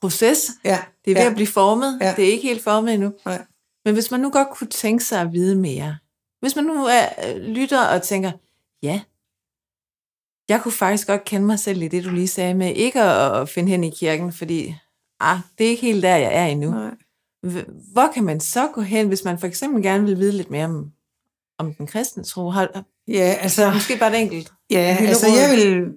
proces. 0.00 0.50
Ja, 0.64 0.78
Det 1.04 1.10
er 1.10 1.14
ved 1.14 1.22
ja. 1.22 1.28
at 1.28 1.34
blive 1.34 1.46
formet. 1.46 1.98
Ja. 2.00 2.14
Det 2.16 2.24
er 2.28 2.32
ikke 2.32 2.48
helt 2.48 2.62
formet 2.62 2.94
endnu. 2.94 3.12
Nej. 3.24 3.44
Men 3.84 3.94
hvis 3.94 4.10
man 4.10 4.20
nu 4.20 4.30
godt 4.30 4.48
kunne 4.50 4.68
tænke 4.70 5.04
sig 5.04 5.20
at 5.20 5.32
vide 5.32 5.56
mere, 5.56 5.96
hvis 6.40 6.56
man 6.56 6.64
nu 6.64 6.84
er, 6.86 7.38
lytter 7.38 7.80
og 7.86 8.02
tænker, 8.02 8.32
ja, 8.82 9.00
jeg 10.48 10.62
kunne 10.62 10.72
faktisk 10.72 11.06
godt 11.06 11.24
kende 11.24 11.46
mig 11.46 11.58
selv 11.58 11.82
i 11.82 11.88
det, 11.88 12.04
du 12.04 12.10
lige 12.10 12.28
sagde 12.28 12.54
med 12.54 12.74
ikke 12.74 13.02
at, 13.02 13.40
at 13.40 13.48
finde 13.48 13.68
hen 13.68 13.84
i 13.84 13.90
kirken, 13.90 14.32
fordi 14.32 14.74
ah, 15.20 15.38
det 15.58 15.66
er 15.66 15.70
ikke 15.70 15.82
helt 15.82 16.02
der, 16.02 16.16
jeg 16.16 16.34
er 16.34 16.46
endnu. 16.46 16.70
Nej. 16.70 16.90
Hvor 17.92 18.12
kan 18.14 18.24
man 18.24 18.40
så 18.40 18.68
gå 18.74 18.80
hen, 18.80 19.08
hvis 19.08 19.24
man 19.24 19.38
for 19.38 19.46
eksempel 19.46 19.82
gerne 19.82 20.04
vil 20.04 20.18
vide 20.18 20.32
lidt 20.32 20.50
mere 20.50 20.64
om, 20.64 20.92
om 21.58 21.74
den 21.74 21.86
kristne 21.86 22.24
tro? 22.24 22.50
Har, 22.50 22.84
Ja, 23.08 23.36
altså, 23.40 23.70
måske 23.70 23.98
bare 23.98 24.16
et 24.16 24.20
enkelt. 24.20 24.52
ja, 24.70 24.96
altså 25.00 25.26
råd. 25.26 25.38
jeg 25.38 25.50
vil 25.56 25.76
øh, 25.78 25.88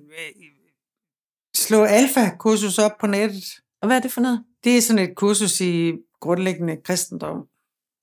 slå 1.56 1.84
alfa-kursus 1.84 2.78
op 2.78 2.92
på 3.00 3.08
nettet. 3.08 3.44
Og 3.82 3.88
hvad 3.88 3.98
er 3.98 4.02
det 4.02 4.12
for 4.12 4.22
noget? 4.22 4.44
Det 4.64 4.78
er 4.78 4.82
sådan 4.82 5.10
et 5.10 5.16
kursus 5.16 5.62
i 5.62 5.94
grundlæggende 6.20 6.78
kristendom. 6.84 7.48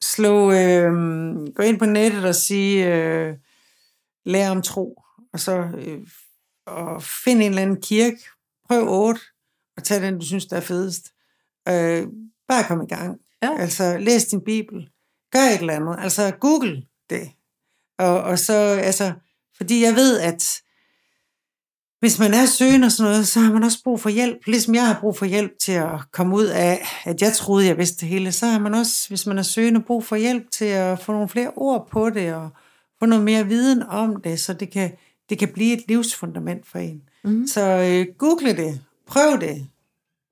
Slå, 0.03 0.53
øh, 0.53 0.93
gå 1.55 1.63
ind 1.63 1.79
på 1.79 1.85
nettet 1.87 2.25
og 2.25 2.35
sige, 2.35 2.95
øh, 2.95 3.37
lær 4.25 4.51
om 4.51 4.63
tro, 4.63 5.03
og 5.33 5.41
så 5.41 5.57
øh, 5.79 6.01
og 6.67 7.03
find 7.03 7.43
en 7.43 7.49
eller 7.49 7.63
anden 7.63 7.81
kirke, 7.81 8.19
prøv 8.69 8.89
otte, 8.89 9.21
og 9.77 9.85
tag 9.85 10.03
den, 10.03 10.19
du 10.19 10.27
synes, 10.27 10.47
der 10.47 10.57
er 10.57 10.61
fedest. 10.61 11.13
Øh, 11.69 12.07
bare 12.49 12.65
kom 12.69 12.83
i 12.83 12.87
gang. 12.87 13.21
Ja. 13.43 13.59
Altså, 13.59 13.97
læs 13.99 14.25
din 14.25 14.41
bibel. 14.41 14.89
Gør 15.33 15.41
et 15.41 15.61
eller 15.61 15.75
andet. 15.75 15.97
Altså, 15.99 16.31
google 16.41 16.83
det. 17.11 17.31
Og, 17.99 18.23
og 18.23 18.39
så, 18.39 18.53
altså, 18.53 19.13
fordi 19.57 19.83
jeg 19.83 19.95
ved, 19.95 20.21
at 20.21 20.63
hvis 22.03 22.19
man 22.19 22.35
er 22.35 22.47
søgende 22.47 22.87
og 22.87 22.93
sådan 22.93 23.11
noget, 23.11 23.29
så 23.29 23.41
har 23.41 23.53
man 23.53 23.63
også 23.65 23.79
brug 23.85 24.01
for 24.01 24.09
hjælp. 24.09 24.47
Ligesom 24.47 24.75
jeg 24.75 24.87
har 24.87 25.01
brug 25.01 25.19
for 25.19 25.27
hjælp 25.27 25.53
til 25.61 25.73
at 25.73 26.13
komme 26.13 26.37
ud 26.37 26.45
af, 26.45 26.87
at 27.05 27.23
jeg 27.23 27.33
troede, 27.33 27.67
jeg 27.67 27.79
vidste 27.79 28.01
det 28.01 28.09
hele, 28.09 28.33
så 28.33 28.47
har 28.47 28.59
man 28.59 28.75
også, 28.75 29.09
hvis 29.09 29.27
man 29.27 29.39
er 29.39 29.43
søgende, 29.43 29.81
brug 29.81 30.05
for 30.05 30.17
hjælp 30.17 30.51
til 30.51 30.65
at 30.65 30.99
få 30.99 31.13
nogle 31.13 31.29
flere 31.29 31.51
ord 31.57 31.89
på 31.91 32.11
det, 32.11 32.35
og 32.35 32.51
få 32.99 33.07
noget 33.07 33.25
mere 33.25 33.47
viden 33.47 33.83
om 33.83 34.21
det, 34.23 34.41
så 34.41 34.53
det 34.53 34.71
kan, 34.71 34.93
det 35.31 35.39
kan 35.39 35.49
blive 35.53 35.73
et 35.73 35.85
livsfundament 35.89 36.67
for 36.67 36.79
en. 36.79 37.03
Mhm. 37.25 37.47
Så 37.47 37.61
øh, 37.61 38.07
google 38.19 38.57
det. 38.57 38.81
Prøv 39.07 39.41
det. 39.41 39.67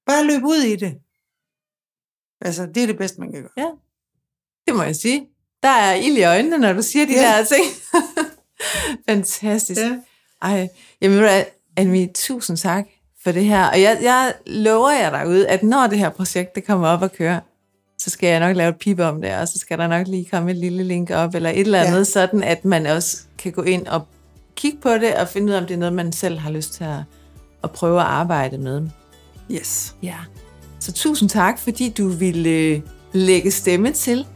Bare 0.07 0.27
løb 0.27 0.45
ud 0.45 0.63
i 0.63 0.77
det. 0.77 0.95
Altså, 2.41 2.67
det 2.75 2.83
er 2.83 2.87
det 2.87 2.99
bedste, 2.99 3.21
man 3.21 3.33
kan 3.33 3.43
gøre. 3.57 3.73
Det 4.67 4.75
må 4.77 4.83
jeg 4.83 4.97
sige. 4.97 5.27
Der 5.63 5.69
er 5.69 5.95
ild 5.95 6.17
i 6.19 6.23
øjnene, 6.23 6.59
når 6.59 6.73
du 6.73 6.83
siger 6.83 7.07
de 7.07 7.13
Ja. 7.13 7.21
der 7.39 7.45
ting. 7.45 7.65
Fantastisk. 9.09 9.81
Ja. 9.81 9.97
Ej, 10.43 10.69
jamen 11.03 11.19
du 11.23 11.29
Annemie, 11.77 12.09
tusind 12.15 12.57
tak 12.57 12.85
for 13.25 13.33
det 13.33 13.45
her. 13.45 13.65
Og 13.71 13.83
jeg, 13.83 13.99
jeg 14.03 14.35
lover 14.47 14.91
jer 14.91 15.11
derude, 15.11 15.49
at 15.49 15.63
når 15.63 15.87
det 15.87 15.99
her 15.99 16.09
projekt 16.09 16.55
det 16.55 16.65
kommer 16.65 16.89
op 16.89 17.03
og 17.03 17.13
kører, 17.13 17.41
så 17.99 18.11
skal 18.11 18.29
jeg 18.29 18.41
nok 18.41 18.57
lave 18.57 18.69
et 18.69 18.77
pip 18.79 19.01
om 19.01 19.21
det, 19.23 19.35
og 19.37 19.49
så 19.49 19.59
skal 19.59 19.79
der 19.79 19.87
nok 19.87 20.07
lige 20.09 20.25
komme 20.31 20.51
et 20.51 20.57
lille 20.57 20.83
link 20.85 21.11
op, 21.11 21.35
eller 21.35 21.51
et 21.51 21.61
eller 21.61 21.79
andet, 21.81 21.93
Ja. 21.93 21.99
ja. 21.99 22.05
sådan 22.05 22.43
at 22.43 22.65
man 22.65 22.87
også 22.87 23.17
kan 23.39 23.53
gå 23.53 23.63
ind 23.63 23.87
og 23.87 24.07
kigge 24.55 24.79
på 24.81 24.91
det, 24.95 25.15
og 25.15 25.29
finde 25.29 25.47
ud 25.47 25.53
af, 25.53 25.61
om 25.61 25.67
det 25.67 25.75
er 25.75 25.79
noget, 25.79 25.93
man 25.93 26.13
selv 26.13 26.39
har 26.39 26.51
lyst 26.51 26.73
til 26.73 26.85
at, 26.85 26.99
at 27.65 27.71
prøve 27.71 28.01
at 28.01 28.07
arbejde 28.07 28.59
med. 28.59 28.89
Yes. 29.51 29.95
Ja. 30.03 30.17
Så 30.81 30.93
tusind 30.93 31.29
tak, 31.29 31.59
fordi 31.59 31.89
du 31.99 32.09
ville 32.09 32.49
øh, 32.51 32.81
lægge 33.13 33.51
stemme 33.51 33.93
til 33.93 34.27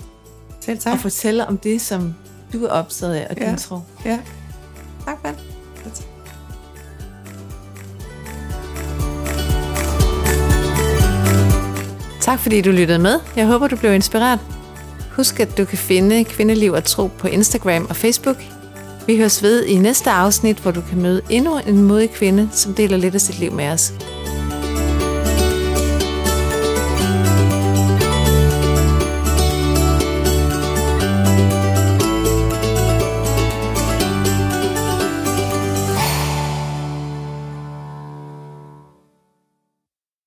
Selv 0.60 0.76
og 0.76 0.82
tak. 0.82 1.00
fortælle 1.00 1.46
om 1.46 1.58
det, 1.58 1.80
som 1.80 2.14
du 2.52 2.64
er 2.64 2.68
optaget 2.70 3.14
af, 3.14 3.26
og 3.30 3.36
din 3.36 3.44
Ja. 3.44 3.56
tro. 3.56 3.78
Ja. 4.04 4.18
Tak 5.06 5.18
for 5.20 5.28
det. 5.28 5.38
Tak 12.20 12.38
fordi 12.40 12.60
du 12.60 12.70
lyttede 12.70 12.98
med. 12.98 13.18
Jeg 13.36 13.46
håber, 13.46 13.68
du 13.68 13.76
blev 13.76 13.92
inspireret. 13.94 14.40
Husk, 15.16 15.40
at 15.40 15.58
du 15.58 15.64
kan 15.64 15.78
finde 15.78 16.24
Kvindeliv 16.24 16.72
og 16.72 16.84
Tro 16.84 17.06
på 17.18 17.26
Instagram 17.28 17.86
og 17.90 17.96
Facebook. 17.96 18.36
Vi 19.06 19.16
høres 19.16 19.42
ved 19.42 19.64
i 19.64 19.78
næste 19.78 20.10
afsnit, 20.10 20.56
hvor 20.58 20.70
du 20.70 20.80
kan 20.80 21.02
møde 21.02 21.20
endnu 21.30 21.58
en 21.66 21.82
modig 21.82 22.10
kvinde, 22.10 22.48
som 22.52 22.74
deler 22.74 22.96
lidt 22.96 23.14
af 23.14 23.20
sit 23.20 23.38
liv 23.38 23.52
med 23.52 23.68
os. 23.68 23.92